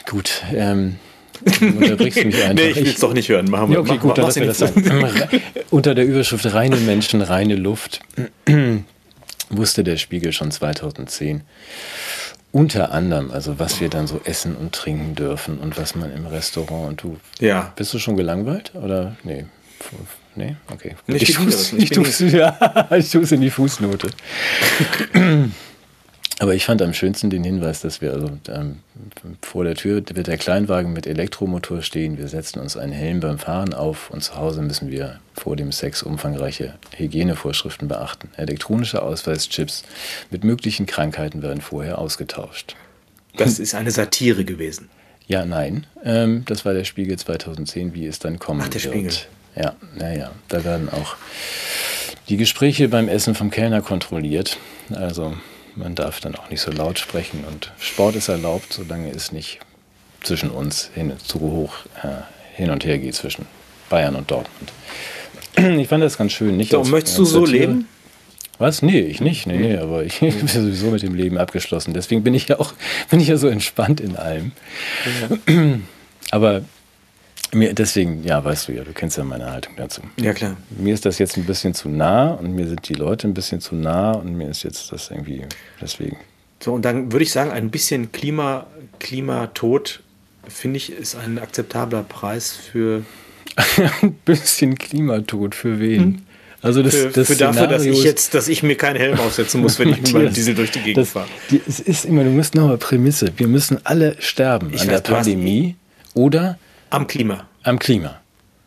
[0.06, 0.96] Gut, ähm,
[1.44, 2.54] Du unterbrichst mich einfach.
[2.54, 3.50] nee, ich will es doch nicht hören.
[3.50, 3.74] Machen wir.
[3.74, 4.72] Ja, okay, mach, gut, dann lassen wir das sein.
[5.70, 8.00] Unter der Überschrift Reine Menschen, reine Luft
[9.50, 11.42] wusste der Spiegel schon 2010.
[12.52, 16.26] Unter anderem, also was wir dann so essen und trinken dürfen und was man im
[16.26, 17.18] Restaurant und du.
[17.44, 17.72] Ja.
[17.76, 18.72] Bist du schon gelangweilt?
[18.74, 19.16] Oder?
[19.24, 19.44] Nee.
[20.36, 20.56] Nee?
[20.72, 20.96] Okay.
[21.06, 21.72] Ich, ich tue es
[23.32, 24.08] in die Fußnote.
[26.38, 28.80] Aber ich fand am schönsten den Hinweis, dass wir also ähm,
[29.40, 32.18] vor der Tür wird der Kleinwagen mit Elektromotor stehen.
[32.18, 35.72] Wir setzen uns einen Helm beim Fahren auf und zu Hause müssen wir vor dem
[35.72, 38.28] Sex umfangreiche Hygienevorschriften beachten.
[38.36, 39.84] Elektronische Ausweischips
[40.30, 42.76] mit möglichen Krankheiten werden vorher ausgetauscht.
[43.38, 44.90] Das ist eine Satire gewesen.
[45.26, 45.86] Ja, nein.
[46.04, 48.94] Ähm, das war der Spiegel 2010, wie es dann kommen Ach, der wird.
[48.94, 49.12] Spiegel.
[49.56, 51.16] Ja, naja, da werden auch
[52.28, 54.58] die Gespräche beim Essen vom Kellner kontrolliert.
[54.90, 55.34] Also
[55.76, 59.60] man darf dann auch nicht so laut sprechen und Sport ist erlaubt, solange es nicht
[60.22, 62.22] zwischen uns hin, zu hoch äh,
[62.54, 63.46] hin und her geht zwischen
[63.88, 64.72] Bayern und Dortmund.
[65.80, 66.58] Ich fand das ganz schön.
[66.58, 67.88] Nicht so, möchtest du so leben?
[68.58, 68.82] Was?
[68.82, 69.46] Nee, ich nicht.
[69.46, 71.94] Nee, nee, aber ich bin sowieso mit dem Leben abgeschlossen.
[71.94, 72.74] Deswegen bin ich ja auch,
[73.10, 74.52] bin ich ja so entspannt in allem.
[75.48, 75.54] Ja.
[76.32, 76.62] Aber
[77.54, 80.02] mir, deswegen, ja, weißt du ja, du kennst ja meine Haltung dazu.
[80.18, 80.56] Ja, klar.
[80.70, 83.60] Mir ist das jetzt ein bisschen zu nah und mir sind die Leute ein bisschen
[83.60, 85.42] zu nah und mir ist jetzt das irgendwie
[85.80, 86.16] deswegen.
[86.62, 88.66] So, und dann würde ich sagen, ein bisschen Klima,
[88.98, 90.00] Klimatod,
[90.48, 93.02] finde ich, ist ein akzeptabler Preis für.
[94.02, 96.02] ein bisschen Klimatod für wen?
[96.02, 96.22] Hm?
[96.62, 99.60] Also das, für, das für dafür, dass ich jetzt, dass ich mir keinen Helm aufsetzen
[99.60, 101.28] muss, wenn ich mit meinem Diesel durch die Gegend fahre.
[101.68, 103.32] Es ist immer, du musst nochmal Prämisse.
[103.36, 105.76] Wir müssen alle sterben ich an weiß, der Pandemie
[106.14, 106.58] oder
[106.90, 107.46] am Klima.
[107.62, 108.20] Am Klima.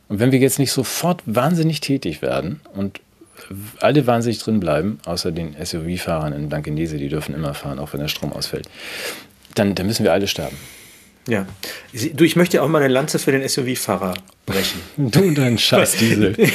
[0.07, 2.99] Und wenn wir jetzt nicht sofort wahnsinnig tätig werden und
[3.79, 7.99] alle wahnsinnig drin bleiben, außer den SUV-Fahrern in Blankenese, die dürfen immer fahren, auch wenn
[7.99, 8.67] der Strom ausfällt,
[9.55, 10.57] dann, dann müssen wir alle sterben.
[11.27, 11.45] Ja.
[12.13, 14.15] Du, ich möchte auch mal eine Lanze für den SUV-Fahrer
[14.45, 14.81] brechen.
[14.97, 16.35] Du und dein Scheißdiesel.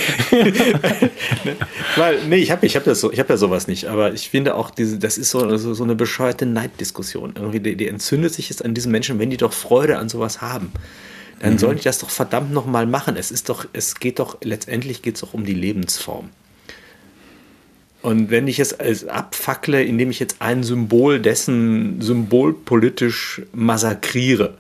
[1.97, 4.71] Weil, nee, ich habe ich hab so, hab ja sowas nicht, aber ich finde auch,
[4.71, 7.35] diese, das ist so, so, so eine bescheuerte Neiddiskussion.
[7.37, 10.41] Irgendwie, die, die entzündet sich jetzt an diesen Menschen, wenn die doch Freude an sowas
[10.41, 10.73] haben
[11.45, 11.59] dann mhm.
[11.59, 13.17] sollen die das doch verdammt nochmal machen.
[13.19, 16.31] Es ist doch, es geht doch, letztendlich geht es doch um die Lebensform.
[18.01, 24.57] Und wenn ich es abfackle, indem ich jetzt ein Symbol dessen symbolpolitisch massakriere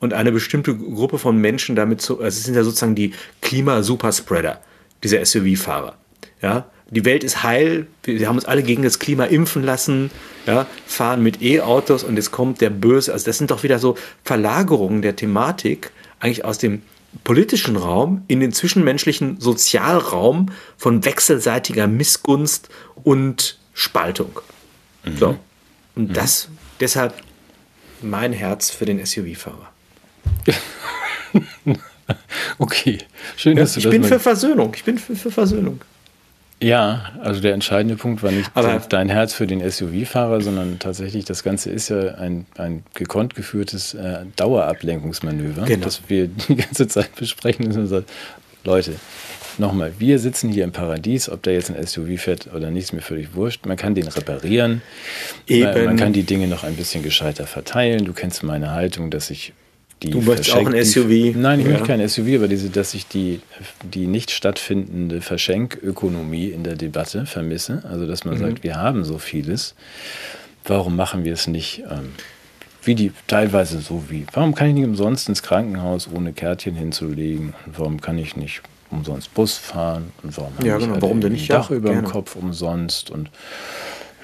[0.00, 4.60] und eine bestimmte Gruppe von Menschen damit zu, also es sind ja sozusagen die Klima-Superspreader,
[5.02, 5.96] diese SUV-Fahrer.
[6.42, 10.10] Ja, die Welt ist heil, wir haben uns alle gegen das Klima impfen lassen,
[10.46, 13.14] ja, fahren mit E-Autos und jetzt kommt der Böse.
[13.14, 15.90] Also das sind doch wieder so Verlagerungen der Thematik
[16.20, 16.82] eigentlich aus dem
[17.24, 22.68] politischen Raum in den zwischenmenschlichen Sozialraum von wechselseitiger Missgunst
[23.02, 24.40] und Spaltung.
[25.04, 25.16] Mhm.
[25.16, 25.38] So.
[25.94, 26.12] Und mhm.
[26.14, 26.48] das,
[26.80, 27.14] deshalb
[28.02, 29.72] mein Herz für den SUV-Fahrer.
[32.58, 32.98] okay,
[33.36, 34.72] schön, dass ja, du ich das Ich bin für Versöhnung.
[34.74, 35.80] Ich bin für, für Versöhnung.
[36.60, 41.24] Ja, also der entscheidende Punkt war nicht Aber dein Herz für den SUV-Fahrer, sondern tatsächlich
[41.24, 45.84] das Ganze ist ja ein, ein gekonnt geführtes äh, Dauerablenkungsmanöver, genau.
[45.84, 48.06] das wir die ganze Zeit besprechen müssen und sagen,
[48.64, 48.94] Leute,
[49.58, 52.92] nochmal, wir sitzen hier im Paradies, ob der jetzt ein SUV fährt oder nicht, ist
[52.92, 53.64] mir völlig wurscht.
[53.66, 54.82] Man kann den reparieren,
[55.46, 55.84] Eben.
[55.84, 58.04] Man kann die Dinge noch ein bisschen gescheiter verteilen.
[58.04, 59.52] Du kennst meine Haltung, dass ich
[60.02, 61.34] die Du möchtest auch ein SUV?
[61.36, 61.72] Nein, ich Ja.
[61.72, 63.40] möchte kein SUV, aber diese, dass ich die,
[63.82, 67.82] die nicht stattfindende Verschenkökonomie in der Debatte vermisse.
[67.88, 68.30] Also dass Mhm.
[68.30, 69.74] man sagt, wir haben so vieles.
[70.64, 71.82] Warum machen wir es nicht?
[71.90, 72.12] Ähm,
[72.84, 77.54] wie die teilweise so wie, warum kann ich nicht umsonst ins Krankenhaus ohne Kärtchen hinzulegen?
[77.66, 80.12] Und warum kann ich nicht umsonst Bus fahren?
[80.22, 81.50] Und warum Ja, habe ich genau, halt warum denn nicht?
[81.50, 82.04] Dach Ja, über dem.
[82.04, 83.10] Kopf umsonst?
[83.10, 83.30] Und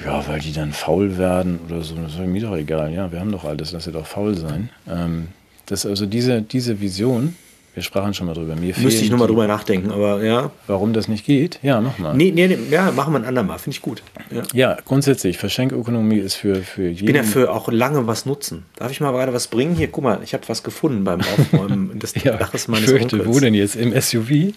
[0.05, 2.93] ja, weil die dann faul werden oder so, das ist mir doch egal.
[2.93, 4.71] Ja, wir haben doch alles, lass sie doch faul sein.
[4.89, 5.29] Ähm,
[5.67, 7.37] das also diese, diese Vision,
[7.75, 10.53] wir sprachen schon mal drüber, mir Müsste ich nochmal drüber nachdenken, aber ja.
[10.69, 11.59] Warum das nicht geht?
[11.63, 12.15] Ja, mach mal.
[12.15, 14.03] Nee, nee, nee, ja, machen wir ein andermal, finde ich gut.
[14.31, 14.43] Ja.
[14.53, 16.95] Ja, grundsätzlich, Verschenkökonomie ist für, für jeden.
[16.95, 18.65] Ich bin ja für auch lange was nutzen.
[18.77, 19.75] Darf ich mal gerade was bringen?
[19.75, 23.17] Hier, guck mal, ich habe was gefunden beim Aufräumen des ja, Daches ich meines fürchte,
[23.17, 23.35] Onkels.
[23.35, 23.75] wo denn jetzt?
[23.75, 24.55] Im SUV?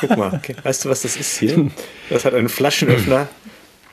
[0.00, 0.56] Guck mal, okay.
[0.64, 1.70] weißt du, was das ist hier?
[2.10, 3.28] Das hat einen Flaschenöffner,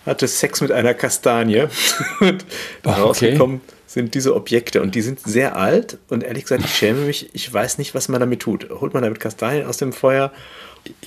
[0.06, 1.68] hatte Sex mit einer Kastanie.
[2.20, 2.46] Und
[2.84, 3.62] Ah, rausgekommen
[3.94, 6.00] sind diese Objekte und die sind sehr alt.
[6.10, 8.70] Und ehrlich gesagt, ich schäme mich, ich weiß nicht, was man damit tut.
[8.72, 10.32] Holt man damit Kastanien aus dem Feuer?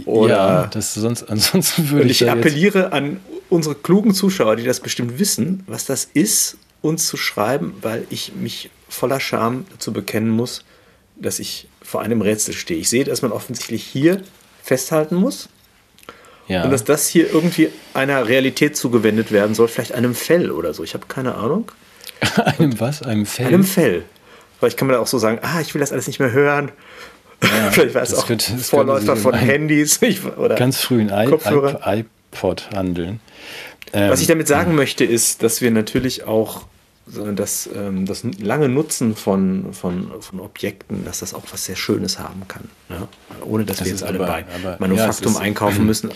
[0.05, 3.21] Oder ja, das sonst, ansonsten würde und ich, ich appelliere an
[3.51, 8.33] unsere klugen Zuschauer, die das bestimmt wissen, was das ist, uns zu schreiben, weil ich
[8.35, 10.65] mich voller Scham dazu bekennen muss,
[11.17, 12.79] dass ich vor einem Rätsel stehe.
[12.79, 14.23] Ich sehe, dass man offensichtlich hier
[14.63, 15.49] festhalten muss
[16.49, 20.75] ja, und dass das hier irgendwie einer Realität zugewendet werden soll, vielleicht einem Fell oder
[20.75, 20.85] so.
[20.85, 21.71] Ich habe keine Ahnung.
[22.45, 23.03] einem was?
[23.03, 23.47] Einem Fell?
[23.47, 24.05] Einem Fell.
[24.59, 26.73] Vielleicht kann man da auch so sagen, ah, ich will das alles nicht mehr hören.
[27.71, 33.21] vielleicht war es auch das Vorläufer von Handys ich, oder ganz frühen iPod handeln.
[33.93, 36.63] Ähm, Was ich damit sagen möchte, ist, dass wir natürlich auch
[37.07, 42.19] das, ähm, das lange Nutzen von, von, von Objekten, dass das auch was sehr Schönes
[42.19, 42.69] haben kann.
[42.89, 43.07] Ja?
[43.45, 46.11] Ohne dass Das wir jetzt alle aber- bei aber- Manufaktum ja, einkaufen müssen.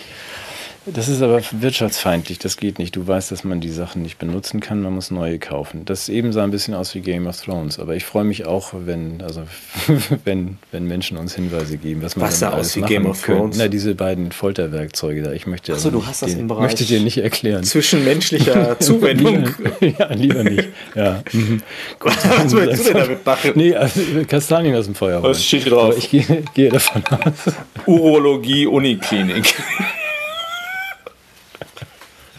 [0.87, 2.97] Das ist aber wirtschaftsfeindlich, das geht nicht.
[2.97, 5.85] Du weißt, dass man die Sachen nicht benutzen kann, man muss neue kaufen.
[5.85, 8.73] Das eben sah ein bisschen aus wie Game of Thrones, aber ich freue mich auch,
[8.73, 9.43] wenn, also,
[10.25, 13.39] wenn, wenn Menschen uns Hinweise geben, was man Was sah aus wie Game of können.
[13.39, 13.59] Thrones?
[13.59, 15.33] Na, diese beiden Folterwerkzeuge da.
[15.33, 17.63] Ich möchte Ach so, also du hast das den, im Bereich möchte dir nicht erklären.
[17.63, 19.51] Zwischenmenschlicher Zuwendung.
[19.81, 20.69] ja, lieber nicht.
[20.95, 21.23] Ja.
[21.33, 21.63] mhm.
[22.01, 23.53] Was willst du denn damit machen?
[23.55, 25.23] Nee, also Kastanien aus dem Feuer.
[25.23, 25.91] Was steht drauf?
[25.91, 27.55] Aber ich gehe, gehe davon aus.
[27.87, 29.55] Urologie Uniklinik.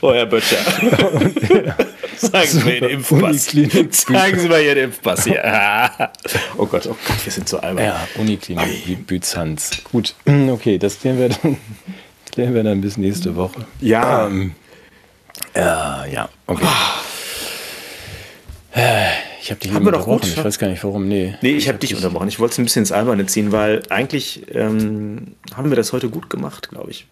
[0.01, 0.57] Oh, Herr Böttcher.
[2.17, 3.47] Zeigen Sie mir den Impfpass.
[3.47, 5.43] Zeigen Sie mal hier den Impfpass hier.
[6.57, 7.85] Oh Gott, oh Gott, wir sind so albern.
[7.85, 9.71] Ja, Uniklinik Bü- Byzanz.
[9.91, 11.57] Gut, okay, das klären wir dann,
[12.31, 13.65] klären wir dann bis nächste Woche.
[13.79, 14.53] Ja, Ähm,
[15.55, 16.65] ja, ja, okay.
[18.73, 19.05] Äh,
[19.41, 20.29] Ich habe dich Haben eben wir doch unterbrochen.
[20.29, 21.07] gut, Ich weiß gar nicht, warum.
[21.07, 22.27] Nee, Nee, ich habe dich unterbrochen.
[22.27, 26.09] Ich wollte es ein bisschen ins Alberne ziehen, weil eigentlich ähm, haben wir das heute
[26.09, 27.05] gut gemacht, glaube ich.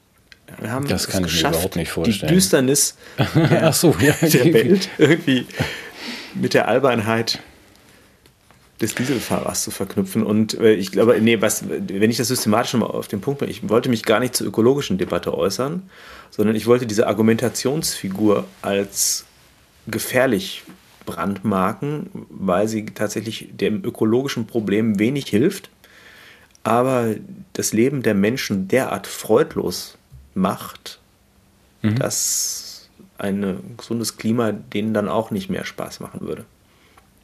[0.62, 2.34] Wir haben Das es kann ich mir überhaupt nicht Die vorstellen.
[2.34, 2.96] Düsternis
[3.62, 4.14] Ach so, ja.
[4.22, 5.46] der Welt irgendwie
[6.36, 7.40] mit der Albernheit
[8.82, 10.24] des Dieselfahrers zu verknüpfen.
[10.24, 13.52] Und äh, ich glaube, nee, was, wenn ich das systematisch mal auf den Punkt bringe,
[13.52, 15.90] ich wollte mich gar nicht zur ökologischen Debatte äußern,
[16.30, 19.26] sondern ich wollte diese Argumentationsfigur als
[19.88, 20.64] gefährlich
[21.06, 25.70] brandmarken, weil sie tatsächlich dem ökologischen Problem wenig hilft,
[26.64, 27.16] aber
[27.54, 29.98] das Leben der Menschen derart freudlos
[30.34, 31.00] macht,
[31.82, 36.46] dass ein gesundes Klima denen dann auch nicht mehr Spaß machen würde.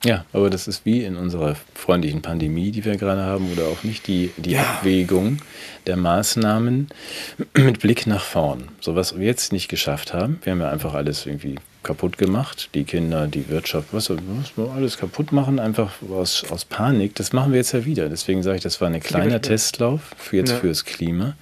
[0.03, 3.83] Ja, aber das ist wie in unserer freundlichen Pandemie, die wir gerade haben, oder auch
[3.83, 4.61] nicht die, die Ja.
[4.61, 5.39] Abwägung
[5.87, 6.89] der Maßnahmen
[7.57, 8.67] mit Blick nach vorn.
[8.81, 10.39] So was wir jetzt nicht geschafft haben.
[10.43, 12.69] Wir haben ja einfach alles irgendwie kaputt gemacht.
[12.75, 14.17] Die Kinder, die Wirtschaft, was, was
[14.57, 17.15] wir alles kaputt machen, einfach aus, aus Panik.
[17.15, 18.07] Das machen wir jetzt ja wieder.
[18.09, 20.57] Deswegen sage ich, das war ein kleiner Testlauf für jetzt Ja.
[20.57, 21.35] fürs Klima.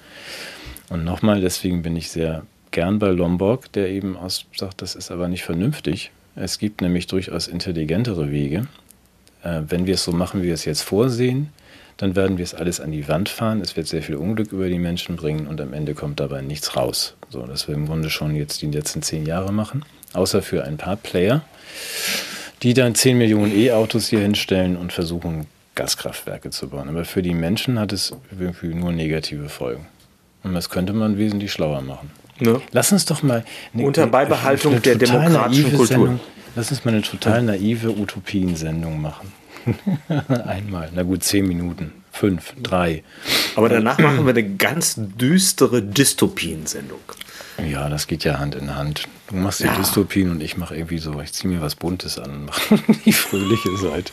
[0.94, 5.10] Und nochmal, deswegen bin ich sehr gern bei Lombok, der eben aus, sagt, das ist
[5.10, 6.12] aber nicht vernünftig.
[6.36, 8.68] Es gibt nämlich durchaus intelligentere Wege.
[9.42, 11.48] Äh, wenn wir es so machen, wie wir es jetzt vorsehen,
[11.96, 13.60] dann werden wir es alles an die Wand fahren.
[13.60, 16.76] Es wird sehr viel Unglück über die Menschen bringen und am Ende kommt dabei nichts
[16.76, 17.16] raus.
[17.28, 20.76] So, das wir im Grunde schon jetzt die letzten zehn Jahre machen, außer für ein
[20.76, 21.42] paar Player,
[22.62, 26.88] die dann 10 Millionen E-Autos hier hinstellen und versuchen, Gaskraftwerke zu bauen.
[26.88, 29.88] Aber für die Menschen hat es irgendwie nur negative Folgen.
[30.44, 32.10] Und das könnte man wesentlich schlauer machen.
[32.38, 32.60] Ne?
[32.72, 35.86] Lass uns doch mal eine, Unter Beibehaltung der total demokratischen naive Kultur.
[35.86, 36.20] Sendung,
[36.56, 39.32] lass uns mal eine total naive Utopien-Sendung machen.
[40.46, 40.90] Einmal.
[40.94, 41.92] Na gut, zehn Minuten.
[42.12, 43.02] Fünf, drei.
[43.56, 47.00] Aber danach machen wir eine ganz düstere Dystopien-Sendung.
[47.68, 49.08] Ja, das geht ja Hand in Hand.
[49.28, 49.74] Du machst die Ja.
[49.76, 53.12] Dystopien und ich mache irgendwie so, ich ziehe mir was Buntes an und mache die
[53.12, 54.12] fröhliche Seite.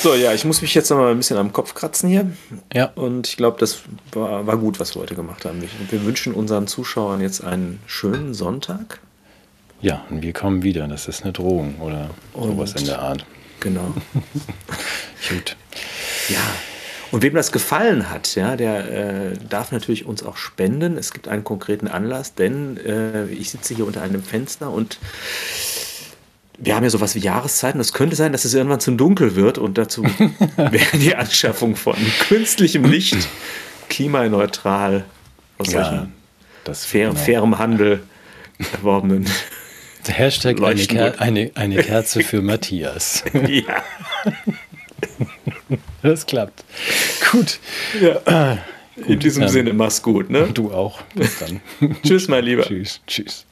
[0.00, 2.30] So, ja, ich muss mich jetzt noch mal ein bisschen am Kopf kratzen hier.
[2.72, 2.92] Ja.
[2.94, 3.80] Und ich glaube, das
[4.12, 5.60] war, war gut, was wir heute gemacht haben.
[5.90, 9.00] Wir, wünschen unseren Zuschauern jetzt einen schönen Sonntag.
[9.80, 10.86] Ja, und wir kommen wieder.
[10.86, 13.26] Das ist eine Drohung oder sowas Und- in der Art.
[13.60, 13.92] Genau.
[15.28, 15.56] Gut.
[16.28, 16.38] Ja.
[17.10, 20.96] Und wem das gefallen hat, ja, der äh, darf natürlich uns auch spenden.
[20.96, 24.98] Es gibt einen konkreten Anlass, denn äh, ich sitze hier unter einem Fenster und
[26.58, 27.80] wir haben ja sowas wie Jahreszeiten.
[27.80, 30.02] Es könnte sein, dass es irgendwann zum Dunkel wird und dazu
[30.56, 31.96] wäre die Anschaffung von
[32.28, 33.28] künstlichem Licht
[33.88, 35.04] klimaneutral
[35.58, 36.12] aus Ja, solchen
[36.64, 37.20] das fair, genau.
[37.20, 38.02] fairem Handel
[38.72, 39.26] erworbenen.
[40.06, 41.20] Hashtag eine, Ker gut.
[41.20, 43.24] eine, eine Kerze für Matthias.
[43.48, 43.82] ja.
[46.02, 46.64] Das klappt.
[47.30, 47.58] Gut.
[48.00, 48.58] ja.
[49.06, 50.30] In diesem Sinne, mach's gut.
[50.30, 50.48] Ne?
[50.52, 51.02] Du auch.
[51.14, 51.60] Bis dann.
[52.02, 52.62] Tschüss, mein Lieber.
[52.62, 53.00] Tschüss.
[53.06, 53.44] Tschüss.